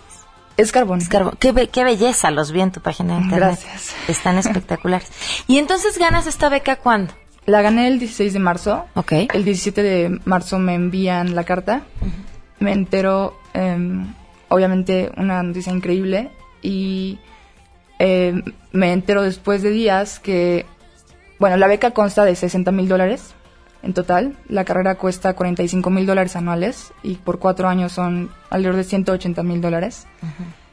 [0.56, 1.00] Es carbón.
[1.00, 1.34] Es carbón.
[1.40, 3.58] Qué, be- qué belleza, los vi en tu página de internet.
[3.60, 3.92] Gracias.
[4.08, 5.10] Están espectaculares.
[5.48, 7.12] Y entonces ganas esta beca cuándo?
[7.46, 8.84] La gané el 16 de marzo.
[8.94, 9.12] Ok.
[9.34, 11.82] El 17 de marzo me envían la carta.
[12.60, 14.14] Me entero, em,
[14.48, 16.30] obviamente, una noticia increíble.
[16.62, 17.18] Y
[17.98, 20.66] em, me entero después de días que,
[21.38, 23.34] bueno, la beca consta de 60 mil dólares
[23.82, 24.36] en total.
[24.48, 29.42] La carrera cuesta 45 mil dólares anuales y por cuatro años son alrededor de 180
[29.42, 30.06] mil dólares.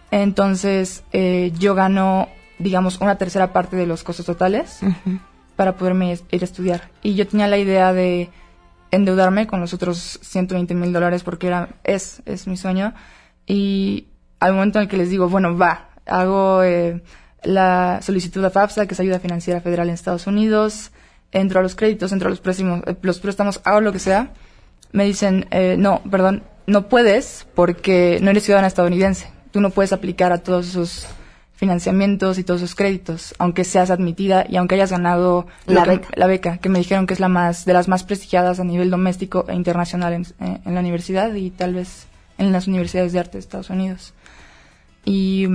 [0.09, 2.29] Entonces, eh, yo gano,
[2.59, 4.79] digamos, una tercera parte de los costos totales
[5.55, 6.89] para poderme ir a estudiar.
[7.01, 8.29] Y yo tenía la idea de
[8.91, 12.93] endeudarme con los otros 120 mil dólares porque era, es, es mi sueño.
[13.45, 14.07] Y
[14.39, 17.01] al momento en el que les digo, bueno, va, hago eh,
[17.43, 20.91] la solicitud a FAFSA, que es ayuda financiera federal en Estados Unidos,
[21.31, 24.31] entro a los créditos, entro a los préstamos, eh, los préstamos, hago lo que sea,
[24.91, 29.27] me dicen, eh, no, perdón, no puedes porque no eres ciudadana estadounidense.
[29.51, 31.07] Tú no puedes aplicar a todos esos
[31.53, 36.07] financiamientos y todos esos créditos, aunque seas admitida y aunque hayas ganado La que- beca.
[36.15, 38.89] la beca, que me dijeron que es la más de las más prestigiadas a nivel
[38.89, 43.19] doméstico e internacional en, eh, en la universidad y tal vez en las universidades de
[43.19, 44.13] arte de Estados Unidos.
[45.05, 45.47] Y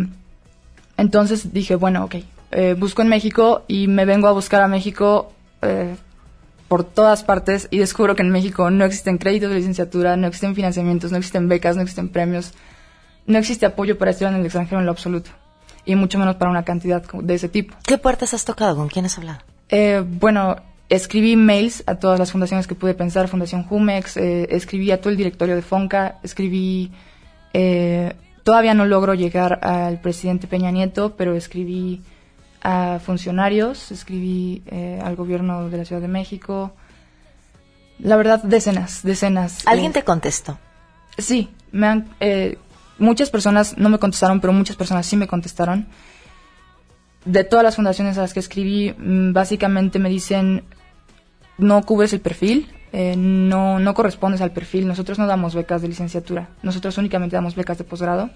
[0.97, 2.17] entonces dije, bueno, ok,
[2.53, 5.33] eh, busco en México y me vengo a buscar a México
[5.63, 5.97] eh,
[6.69, 10.55] por todas partes y descubro que en México no existen créditos de licenciatura, no existen
[10.55, 12.53] financiamientos, no existen becas, no existen premios,
[13.27, 15.31] no existe apoyo para estudiar en el extranjero en lo absoluto
[15.85, 17.77] y mucho menos para una cantidad de ese tipo.
[17.87, 18.77] ¿Qué puertas has tocado?
[18.77, 19.41] ¿Con quién has hablado?
[19.69, 20.57] Eh, bueno,
[20.89, 25.11] escribí mails a todas las fundaciones que pude pensar, Fundación Jumex, eh, escribí a todo
[25.11, 26.91] el directorio de Fonca, escribí
[27.53, 28.15] eh,
[28.47, 32.05] todavía no logro llegar al presidente Peña Nieto, pero escribí
[32.63, 36.73] a funcionarios, escribí eh, al gobierno de la Ciudad de México.
[37.99, 39.67] La verdad, decenas, decenas.
[39.67, 40.61] ¿Alguien eh, te contestó?
[41.19, 42.57] Sí, me han, eh,
[42.99, 45.89] muchas personas no me contestaron, pero muchas personas sí me contestaron.
[47.25, 50.63] De todas las fundaciones a las que escribí, mm, básicamente me dicen,
[51.59, 55.89] no cubres el perfil, eh, no, no correspondes al perfil, nosotros no damos becas de
[55.89, 58.31] licenciatura, nosotros únicamente damos becas de posgrado.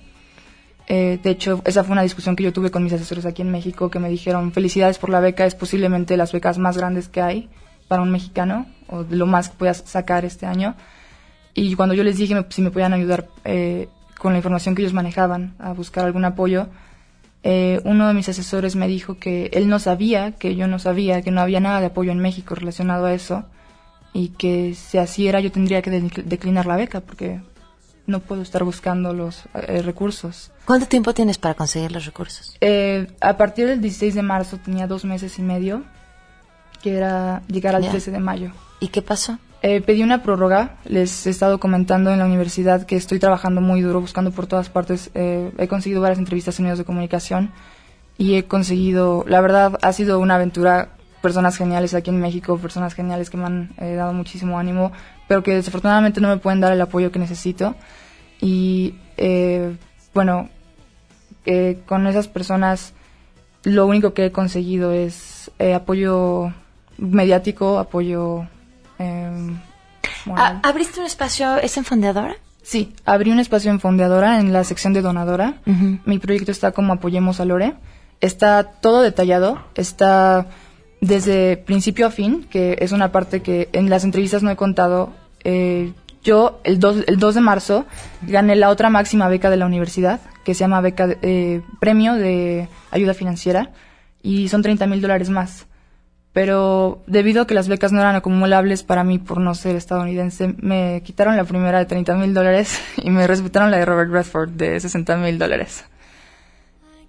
[0.86, 3.50] Eh, de hecho, esa fue una discusión que yo tuve con mis asesores aquí en
[3.50, 7.22] México, que me dijeron, felicidades por la beca, es posiblemente las becas más grandes que
[7.22, 7.48] hay
[7.86, 10.74] para un mexicano, o de lo más que puedas sacar este año.
[11.54, 14.94] Y cuando yo les dije si me podían ayudar eh, con la información que ellos
[14.94, 16.68] manejaban a buscar algún apoyo,
[17.42, 21.30] uno de mis asesores me dijo que él no sabía, que yo no sabía, que
[21.30, 23.46] no había nada de apoyo en México relacionado a eso
[24.12, 27.40] y que si así era yo tendría que de- declinar la beca porque
[28.06, 30.50] no puedo estar buscando los eh, recursos.
[30.64, 32.56] ¿Cuánto tiempo tienes para conseguir los recursos?
[32.60, 35.84] Eh, a partir del 16 de marzo tenía dos meses y medio,
[36.82, 37.90] que era llegar al Ya.
[37.90, 38.50] 13 de mayo.
[38.80, 39.38] ¿Y qué pasó?
[39.62, 43.82] Eh, pedí una prórroga, les he estado comentando en la universidad que estoy trabajando muy
[43.82, 45.10] duro, buscando por todas partes.
[45.14, 47.52] Eh, he conseguido varias entrevistas en medios de comunicación
[48.16, 50.92] y he conseguido, la verdad, ha sido una aventura,
[51.22, 54.92] personas geniales aquí en México, personas geniales que me han eh, dado muchísimo ánimo,
[55.28, 57.74] pero que desafortunadamente no me pueden dar el apoyo que necesito.
[58.40, 59.76] Y eh,
[60.14, 60.48] bueno,
[61.46, 62.94] eh, con esas personas
[63.62, 66.52] lo único que he conseguido es eh, apoyo
[66.96, 68.46] mediático, apoyo
[68.98, 69.58] em,
[70.24, 70.60] moral.
[70.62, 71.56] Ah, ¿Abriste un espacio?
[71.56, 72.36] ¿Es en Fondeadora?
[72.62, 75.54] Sí, abrí un espacio en Fondeadora, en la sección de donadora.
[76.04, 77.74] Mi proyecto está como Apoyemos a Lore.
[78.20, 80.46] Está todo detallado, está
[81.00, 85.12] desde principio a fin, que es una parte que en las entrevistas no he contado.
[85.44, 87.86] Eh, yo, el 2, el 2 de marzo,
[88.22, 92.68] gané la otra máxima beca de la universidad, que se llama beca eh, Premio de
[92.90, 93.70] Ayuda Financiera,
[94.22, 95.66] y son 30 mil dólares más.
[96.32, 100.54] Pero debido a que las becas no eran acumulables para mí por no ser estadounidense,
[100.58, 104.50] me quitaron la primera de 30 mil dólares y me respetaron la de Robert Redford
[104.50, 105.84] de 60 mil dólares.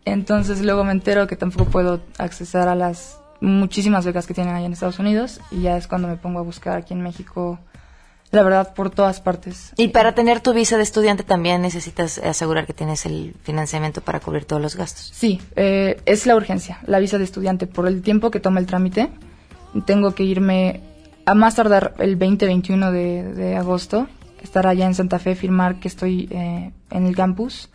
[0.05, 4.65] Entonces luego me entero que tampoco puedo accesar a las muchísimas becas que tienen allá
[4.65, 7.59] en Estados Unidos y ya es cuando me pongo a buscar aquí en México,
[8.31, 9.73] la verdad, por todas partes.
[9.77, 14.19] Y para tener tu visa de estudiante también necesitas asegurar que tienes el financiamiento para
[14.19, 15.11] cubrir todos los gastos.
[15.13, 17.67] Sí, eh, es la urgencia, la visa de estudiante.
[17.67, 19.09] Por el tiempo que toma el trámite,
[19.85, 20.81] tengo que irme
[21.25, 24.07] a más tardar el 20-21 de, de agosto,
[24.41, 27.69] estar allá en Santa Fe, firmar que estoy eh, en el campus.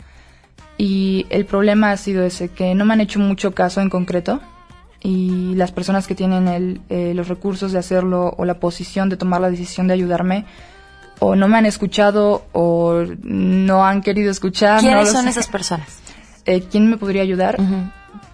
[0.78, 4.40] Y el problema ha sido ese, que no me han hecho mucho caso en concreto.
[5.06, 9.16] Y las personas que tienen el, eh, los recursos de hacerlo o la posición de
[9.16, 10.46] tomar la decisión de ayudarme,
[11.20, 14.80] o no me han escuchado o no han querido escuchar.
[14.80, 15.30] ¿Quiénes son sé.
[15.30, 16.00] esas personas?
[16.48, 17.56] Eh, ¿Quién me podría ayudar?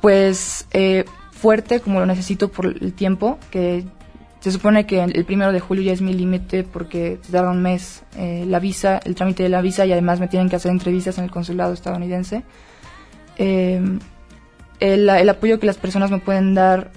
[0.02, 3.86] Pues eh, fuerte como lo necesito por el tiempo, que
[4.40, 8.02] se supone que el primero de julio ya es mi límite porque tarda un mes
[8.18, 11.16] eh, la visa, el trámite de la visa y además me tienen que hacer entrevistas
[11.16, 12.42] en el consulado estadounidense.
[14.82, 16.90] El, el apoyo que las personas me pueden dar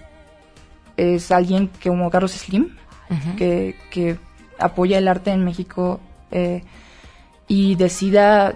[0.97, 2.75] es alguien que como Carlos Slim,
[3.37, 4.17] que, que
[4.57, 5.99] apoya el arte en México
[6.31, 6.63] eh,
[7.47, 8.55] y decida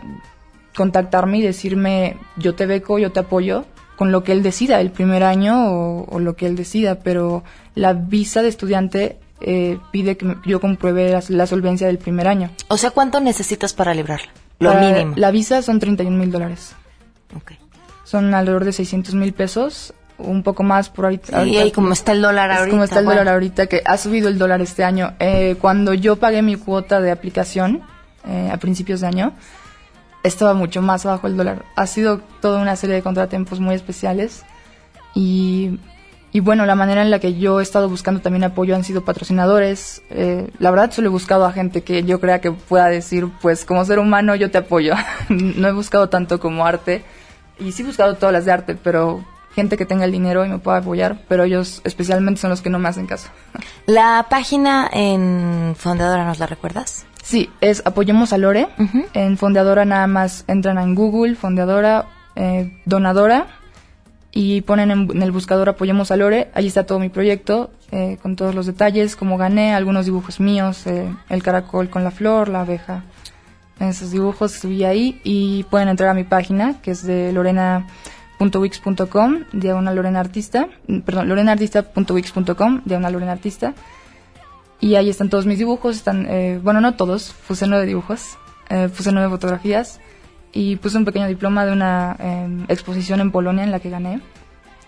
[0.76, 3.65] contactarme y decirme yo te beco, yo te apoyo,
[3.98, 7.44] con lo que él decida el primer año o, o lo que él decida, pero
[7.76, 12.50] la visa de estudiante eh, pide que yo compruebe la, la solvencia del primer año.
[12.70, 14.32] O sea, ¿cuánto necesitas para librarla?
[14.58, 15.13] Lo Para mínimo.
[15.18, 16.76] La visa son 31 mil dólares.
[18.10, 21.32] Son alrededor de 600 mil pesos, un poco más por ahorita.
[21.32, 22.72] Y ahorita ahí como está el dólar es ahorita.
[22.72, 23.19] como está el bueno.
[23.19, 25.13] dólar ahorita, que ha subido el dólar este año.
[25.19, 27.84] Eh, cuando yo pagué mi cuota de aplicación
[28.28, 29.34] eh, a principios de año,
[30.24, 31.65] estaba mucho más bajo el dólar.
[31.76, 34.43] Ha sido toda una serie de contratiempos muy especiales.
[35.13, 35.80] Y,
[36.32, 39.06] y bueno, la manera en la que yo he estado buscando también apoyo han sido
[39.06, 40.02] patrocinadores.
[40.10, 43.65] Eh, la verdad, solo he buscado a gente que yo crea que pueda decir, pues
[43.65, 44.95] como ser humano yo te apoyo.
[45.30, 47.04] no he buscado tanto como arte.
[47.60, 50.50] Y sí he buscado todas las de arte, pero gente que tenga el dinero y
[50.50, 53.30] me pueda apoyar, pero ellos especialmente son los que no me hacen caso.
[53.86, 57.06] La página en Fondeadora, ¿nos la recuerdas?
[57.24, 58.68] Sí, es Apoyemos a Lore.
[59.14, 62.06] En Fondeadora nada más entran en Google, Fondeadora,
[62.36, 63.48] eh, Donadora,
[64.32, 66.50] y ponen en, en el buscador Apoyemos a Lore.
[66.54, 70.86] Allí está todo mi proyecto, eh, con todos los detalles, cómo gané, algunos dibujos míos,
[70.86, 73.04] eh, el caracol con la flor, la abeja.
[73.80, 79.96] Esos dibujos subí ahí y pueden entrar a mi página, que es de lorena.wix.com, diagonal
[79.96, 83.73] Lorena Artista, mm, perdón, lorenaartista.wix.com, diagonal Lorena Artista.
[84.82, 88.38] Y ahí están todos mis dibujos, están, eh, bueno, no todos, puse nueve dibujos,
[88.69, 90.00] eh, puse nueve fotografías
[90.52, 94.21] y puse un pequeño diploma de una em, exposición en Polonia en la que gané.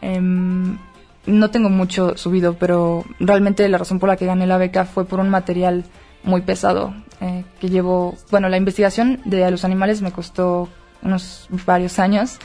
[0.02, 0.78] Em,
[1.26, 5.06] no tengo mucho subido, pero realmente la razón por la que gané la beca fue
[5.06, 5.86] por un material
[6.24, 10.70] muy pesado eh, que llevo, bueno, la investigación de los animales me costó
[11.04, 12.40] unos varios años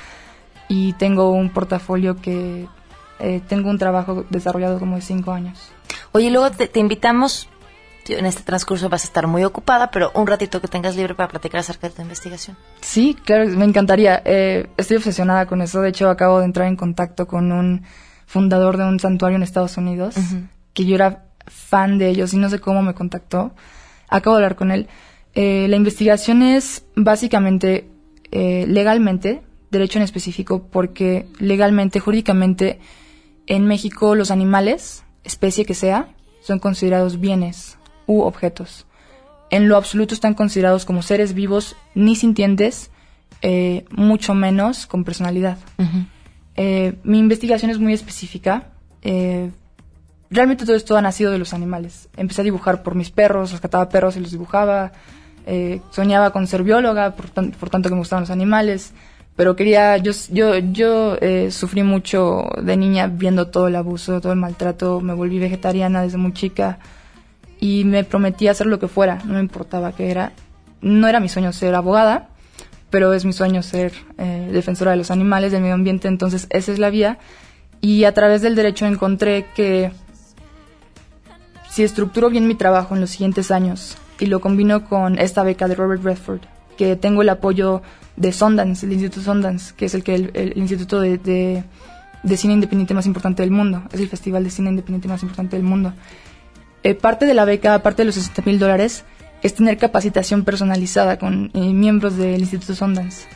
[0.68, 2.66] y tengo un portafolio que
[3.18, 5.70] eh, tengo un trabajo desarrollado como de cinco años.
[6.12, 7.49] Oye, luego te, invitamos,
[8.09, 11.29] en este transcurso vas a estar muy ocupada, pero un ratito que tengas libre para
[11.29, 12.57] platicar acerca de tu investigación.
[12.81, 14.22] Sí, claro, me encantaría.
[14.24, 15.81] Eh, estoy obsesionada con eso.
[15.81, 17.83] De hecho, acabo de entrar en contacto con un
[18.27, 20.16] fundador de un santuario en Estados Unidos,
[20.74, 23.55] que yo era fan de ellos y no sé cómo me contactó.
[24.09, 24.88] Acabo de hablar con él.
[25.34, 27.90] Eh, la investigación es básicamente
[28.32, 32.80] legalmente, derecho en específico, porque legalmente, jurídicamente,
[33.47, 36.09] en México los animales, especie que sea,
[36.42, 38.86] son considerados bienes u objetos.
[39.51, 42.90] En lo absoluto están considerados como seres vivos ni sintientes,
[43.42, 45.59] eh, mucho menos con personalidad.
[46.57, 48.72] Eh, mi investigación es muy específica.
[50.31, 52.09] Eh, realmente todo esto ha nacido de los animales.
[52.16, 54.93] Empecé a dibujar por mis perros, rescataba perros y los dibujaba.
[55.91, 58.93] soñaba con ser bióloga, por, tanto que me gustaban los animales
[59.37, 64.33] pero quería, yo, yo, yo eh, sufrí mucho de niña viendo todo el abuso, todo
[64.33, 66.79] el maltrato, me volví vegetariana desde muy chica
[67.61, 70.33] y me prometí hacer lo que fuera, no me importaba qué era.
[70.81, 72.29] No era mi sueño ser abogada,
[72.89, 76.72] pero es mi sueño ser eh, defensora de los animales, del medio ambiente, entonces esa
[76.72, 77.18] es la vía.
[77.83, 79.91] Y a través del derecho encontré que
[81.77, 85.68] si estructuro bien mi trabajo en los siguientes años y lo combino con esta beca
[85.68, 86.41] de Robert Redford,
[86.79, 87.83] que tengo el apoyo
[88.16, 92.95] de Sundance, el Instituto Sundance, que es el, que el, instituto de, de, cine independiente
[92.95, 95.93] más importante del mundo, es el festival de cine independiente más importante del mundo.
[96.83, 99.05] Eh, parte de la beca, aparte de los 60 mil dólares,
[99.43, 103.27] es tener capacitación personalizada con eh, miembros del Instituto Sundance.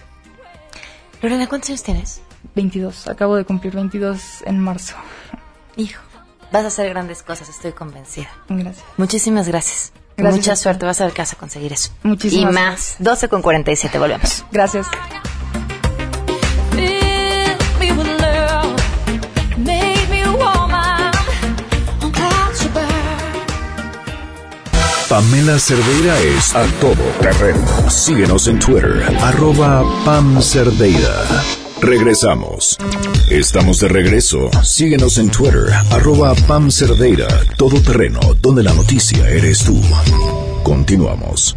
[1.21, 2.23] Lorena, ¿cuántos años tienes?
[2.55, 4.95] 22, acabo de cumplir 22 en marzo.
[5.77, 6.01] Hijo,
[6.53, 8.29] vas a hacer grandes cosas, estoy convencida.
[8.49, 8.85] Gracias.
[8.97, 9.93] Muchísimas gracias.
[10.17, 11.91] Mucha suerte, vas a ver que vas a conseguir eso.
[12.03, 12.97] Muchísimas Y más.
[12.99, 14.45] 12 con 47, volvemos.
[14.53, 14.87] Gracias.
[25.09, 27.91] Pamela Cerdeira es a todo terreno.
[27.91, 31.60] Síguenos en Twitter, arroba Pam Cerdeira.
[31.81, 32.77] Regresamos.
[33.31, 34.51] Estamos de regreso.
[34.63, 37.27] Síguenos en Twitter, arroba Pam Cerdeira,
[37.57, 39.81] todo terreno, donde la noticia eres tú.
[40.63, 41.57] Continuamos.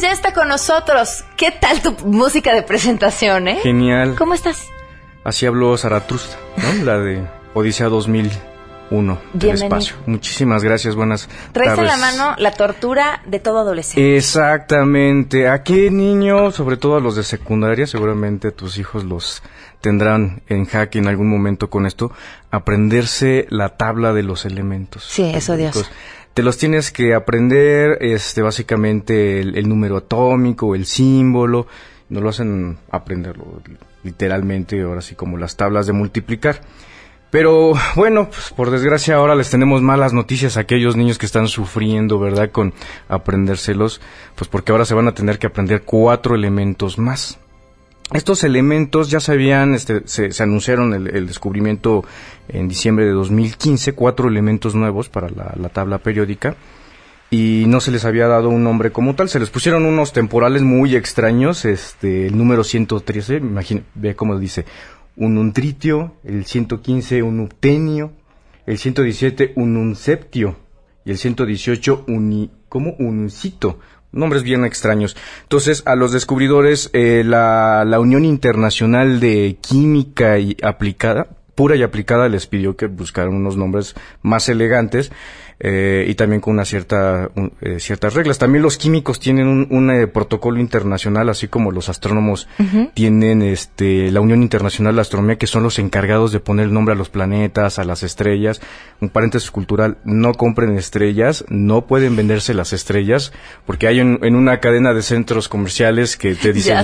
[0.00, 1.22] Ya está con nosotros.
[1.36, 3.58] ¿Qué tal tu música de presentación, eh?
[3.62, 4.14] Genial.
[4.16, 4.68] ¿Cómo estás?
[5.22, 6.84] Así habló Zaratustra, ¿no?
[6.84, 7.22] La de
[7.52, 9.96] Odisea 2001 del espacio.
[10.06, 14.16] Muchísimas gracias, buenas Traes en la mano la tortura de todo adolescente.
[14.16, 15.48] Exactamente.
[15.48, 19.42] ¿A qué niño, sobre todo a los de secundaria, seguramente tus hijos los
[19.82, 22.12] tendrán en jaque en algún momento con esto,
[22.50, 25.04] aprenderse la tabla de los elementos.
[25.04, 25.90] Sí, eso Dios
[26.34, 31.66] te los tienes que aprender, este, básicamente el, número atómico, el símbolo,
[32.08, 33.62] no lo hacen aprenderlo
[34.02, 36.60] literalmente, ahora sí como las tablas de multiplicar.
[37.30, 41.48] Pero bueno, pues, por desgracia ahora les tenemos malas noticias a aquellos niños que están
[41.48, 42.50] sufriendo, ¿verdad?
[42.50, 42.74] Con
[43.08, 44.02] aprendérselos,
[44.34, 47.38] pues porque ahora se van a tener que aprender cuatro elementos más.
[48.12, 52.04] Estos elementos ya se habían, este, se, anunciaron el, descubrimiento
[52.48, 56.56] en diciembre de 2015, cuatro elementos nuevos para la, tabla periódica
[57.30, 60.60] y no se les había dado un nombre como tal, se les pusieron unos temporales
[60.60, 64.66] muy extraños, este, el número 113, imagine, ve cómo dice,
[65.16, 68.12] un untritio, el 115 un uptenio,
[68.66, 70.56] el 117 un unseptio
[71.06, 73.78] y el 118 un, como un uncito
[74.12, 75.16] nombres bien extraños.
[75.42, 81.82] Entonces, a los descubridores, eh, la, la Unión Internacional de Química y Aplicada, pura y
[81.82, 85.12] aplicada, les pidió que buscaran unos nombres más elegantes
[85.64, 87.30] eh, y también con una cierta,
[87.60, 88.38] eh, ciertas reglas.
[88.38, 92.48] También los químicos tienen un, eh, protocolo internacional, así como los astrónomos
[92.94, 96.94] tienen este, la Unión Internacional de Astronomía, que son los encargados de poner el nombre
[96.94, 98.60] a los planetas, a las estrellas.
[99.00, 103.32] Un paréntesis cultural, no compren estrellas, no pueden venderse las estrellas,
[103.64, 106.78] porque hay en una cadena de centros comerciales que te dicen,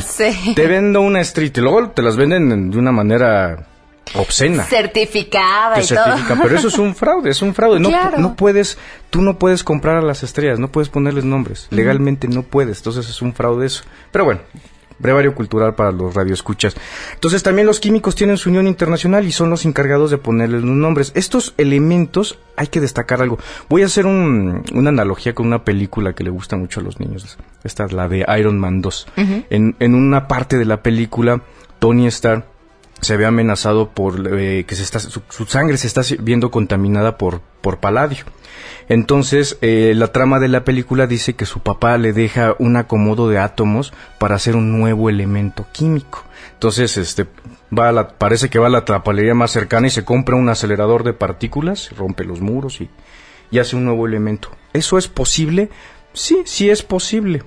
[0.55, 3.67] te vendo una estrella, y luego te las venden de una manera
[4.15, 4.65] obscena.
[4.65, 6.43] Certificada y certifica, todo.
[6.45, 7.81] pero eso es un fraude, es un fraude.
[7.81, 8.19] No, Claro.
[8.19, 8.79] no puedes,
[9.11, 11.67] tú no puedes comprar a las estrellas, no puedes ponerles nombres.
[11.71, 13.85] Legalmente no puedes, entonces es un fraude eso.
[14.13, 14.41] Pero bueno,
[15.01, 16.75] brevario cultural para los radioescuchas.
[17.15, 20.75] Entonces también los químicos tienen su unión internacional y son los encargados de ponerles los
[20.75, 21.13] nombres.
[21.15, 23.39] Estos elementos, hay que destacar algo.
[23.69, 26.99] Voy a hacer un- una analogía con una película que le gusta mucho a los
[26.99, 27.39] niños.
[27.63, 29.07] Esta es la de Iron Man 2.
[29.17, 31.43] en, en una parte de la película,
[31.79, 32.45] Tony Stark
[33.01, 37.41] se ve amenazado por eh, que se está, su, sangre se está viendo contaminada por,
[37.61, 38.25] por paladio.
[38.89, 43.29] Entonces, eh, la trama de la película dice que su papá le deja un acomodo
[43.29, 46.25] de átomos para hacer un nuevo elemento químico.
[46.55, 47.27] Entonces, este,
[47.77, 50.49] va a la, parece que va a la trapalería más cercana y se compra un
[50.49, 52.89] acelerador de partículas, rompe los muros y,
[53.51, 54.51] y hace un nuevo elemento.
[54.73, 55.71] ¿Eso es posible?
[56.15, 57.43] Sí, sí es posible.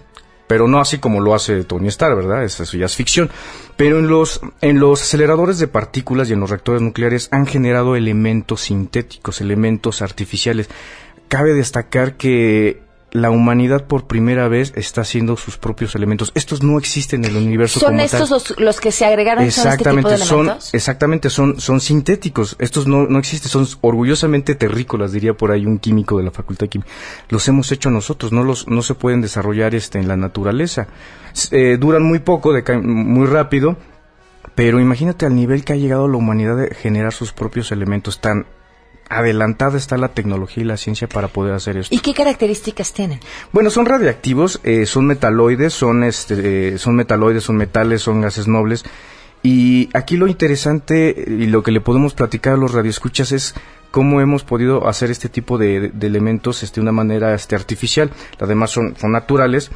[0.51, 2.43] Pero no así como lo hace Tony Stark, ¿verdad?
[2.43, 3.29] Es- Eso ya es ficción.
[3.77, 7.95] Pero en los, en los aceleradores de partículas y en los reactores nucleares han generado
[7.95, 10.67] elementos sintéticos, elementos artificiales.
[11.29, 12.81] Cabe destacar que
[13.11, 16.31] la humanidad por primera vez está haciendo sus propios elementos.
[16.33, 18.29] Estos no existen en el universo ¿Son como estos tal.
[18.29, 22.55] los, los que se agregaron son este tipo Exactamente, de son, exactamente, son, son sintéticos.
[22.57, 26.65] Estos no, no existen, son orgullosamente terrícolas, diría por ahí un químico de la Facultad
[26.65, 26.89] de Química.
[27.27, 30.87] Los hemos hecho nosotros, no los, no se pueden desarrollar este en la naturaleza.
[31.51, 33.75] Eh, duran muy poco, decaen muy rápido,
[34.55, 38.45] pero imagínate al nivel que ha llegado la humanidad de generar sus propios elementos tan
[39.11, 41.93] adelantada está la tecnología y la ciencia para poder hacer esto.
[41.93, 43.19] ¿Y qué características tienen?
[43.51, 48.47] Bueno, son radiactivos, eh, son metaloides, son este, eh, son metaloides, son metales, son gases
[48.47, 48.85] nobles.
[49.43, 53.55] Y aquí lo interesante y lo que le podemos platicar a los radioescuchas es
[53.89, 58.11] cómo hemos podido hacer este tipo de, de elementos este, de una manera este, artificial.
[58.39, 59.71] Las demás son, son naturales.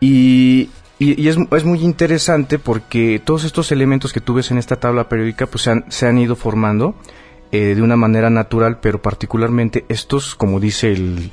[0.00, 4.58] Y, y, y es, es muy interesante porque todos estos elementos que tú ves en
[4.58, 6.96] esta tabla periódica pues se han, se han ido formando
[7.52, 11.32] eh, de una manera natural, pero particularmente estos, como dice el,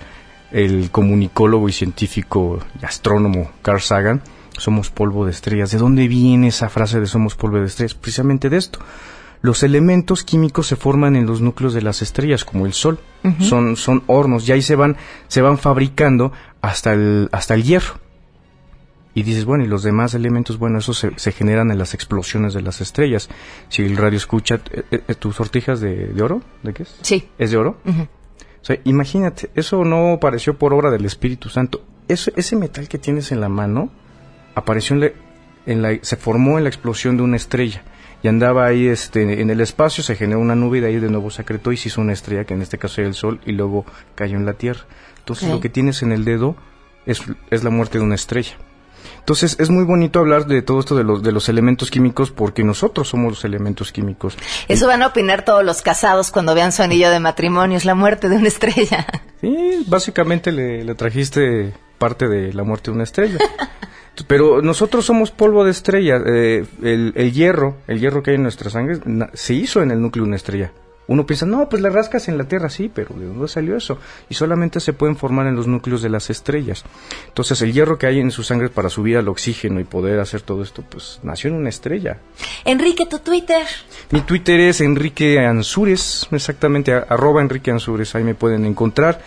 [0.52, 4.22] el comunicólogo y científico y astrónomo Carl Sagan,
[4.58, 5.72] somos polvo de estrellas.
[5.72, 7.94] ¿De dónde viene esa frase de somos polvo de estrellas?
[7.94, 8.80] Precisamente de esto.
[9.42, 13.00] Los elementos químicos se forman en los núcleos de las estrellas, como el Sol.
[13.40, 14.98] son, son hornos y ahí se van,
[15.28, 18.00] se van fabricando hasta el, hasta el hierro.
[19.18, 22.54] Y dices, bueno, y los demás elementos, bueno, esos se, se generan en las explosiones
[22.54, 23.30] de las estrellas.
[23.70, 26.42] Si el radio escucha, eh, eh, ¿tus sortijas de, de oro?
[26.62, 26.96] ¿De qué es?
[27.02, 27.28] Sí.
[27.40, 27.78] ¿Es de oro?
[28.62, 31.84] O sea, imagínate, eso no apareció por obra del Espíritu Santo.
[32.08, 33.90] Eso, ese metal que tienes en la mano
[34.54, 35.12] apareció en la,
[35.66, 37.82] en la- se formó en la explosión de una estrella
[38.22, 41.10] y andaba ahí este en el espacio, se generó una nube y de ahí de
[41.10, 43.40] nuevo se acretó y se hizo una estrella que en este caso era el sol
[43.48, 43.84] y luego
[44.16, 44.82] cayó en la tierra.
[45.20, 46.56] Entonces lo que tienes en el dedo
[47.08, 48.58] es, es la muerte de una estrella.
[49.28, 52.64] Entonces es muy bonito hablar de todo esto de los, de los elementos químicos porque
[52.64, 54.38] nosotros somos los elementos químicos.
[54.70, 57.94] Eso van a opinar todos los casados cuando vean su anillo de matrimonio, es la
[57.94, 59.06] muerte de una estrella.
[59.42, 63.38] Sí, básicamente le, le trajiste parte de la muerte de una estrella.
[64.28, 66.20] Pero nosotros somos polvo de estrella.
[66.26, 68.98] eh, el, el hierro, el hierro que hay en nuestra sangre,
[69.34, 70.72] se hizo en el núcleo de una estrella.
[71.08, 73.98] Uno piensa, no, pues le rascas en la Tierra, sí, pero ¿de dónde salió eso?
[74.30, 76.84] Y solamente se pueden formar en los núcleos de las estrellas.
[77.30, 80.42] Entonces, el hierro que hay en su sangre para subir al oxígeno y poder hacer
[80.42, 82.18] todo esto, pues nació en una estrella.
[82.66, 83.66] Enrique, tu Twitter.
[84.12, 89.22] Mi Twitter es Enrique Ansures, exactamente, a- arroba Enrique Ansures, ahí me pueden encontrar.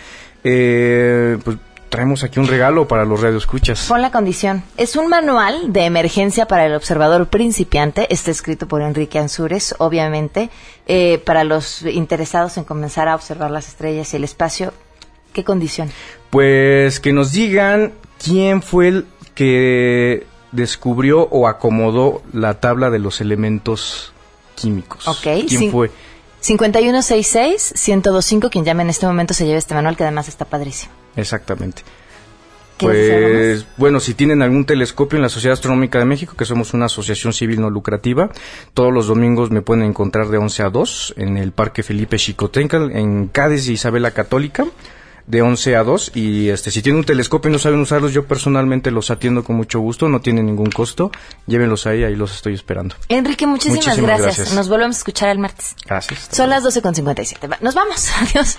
[0.44, 1.56] Eh, pues
[1.90, 3.86] traemos aquí un regalo para los radioescuchas.
[3.88, 4.62] Pon la condición.
[4.76, 8.06] Es un manual de emergencia para el observador principiante.
[8.14, 10.50] Está escrito por Enrique Ansures, obviamente.
[10.92, 14.72] Eh, para los interesados en comenzar a observar las estrellas y el espacio.
[15.32, 15.88] ¿Qué condición?
[16.30, 23.20] Pues que nos digan quién fue el que descubrió o acomodó la tabla de los
[23.20, 24.12] elementos
[24.56, 25.06] químicos.
[25.06, 25.92] Ok, ¿Quién fue?
[26.42, 30.90] 5166-1025, quien llame en este momento se lleva este manual que además está padrísimo.
[31.14, 31.82] Exactamente.
[32.80, 36.34] ¿Quieres decir algo Pues bueno, si tienen algún telescopio en la Sociedad Astronómica de México,
[36.36, 38.30] que somos una asociación civil no lucrativa,
[38.74, 42.78] todos los domingos me pueden encontrar de 11 a 2 en el Parque Felipe Chicotenca,
[42.78, 44.64] en Cádiz y Isabel la Católica,
[45.26, 46.12] de 11 a 2.
[46.16, 49.54] Y este, si tienen un telescopio y no saben usarlos, yo personalmente los atiendo con
[49.56, 51.12] mucho gusto, no tienen ningún costo.
[51.46, 52.96] Llévenlos ahí, ahí los estoy esperando.
[53.08, 54.36] Enrique, muchísimas, Muchísimas gracias.
[54.38, 54.56] gracias.
[54.56, 55.76] Nos volvemos a escuchar el martes.
[55.86, 56.28] Gracias.
[56.32, 57.48] Son las 12.57.
[57.48, 58.08] Va- Nos vamos.
[58.20, 58.58] Adiós.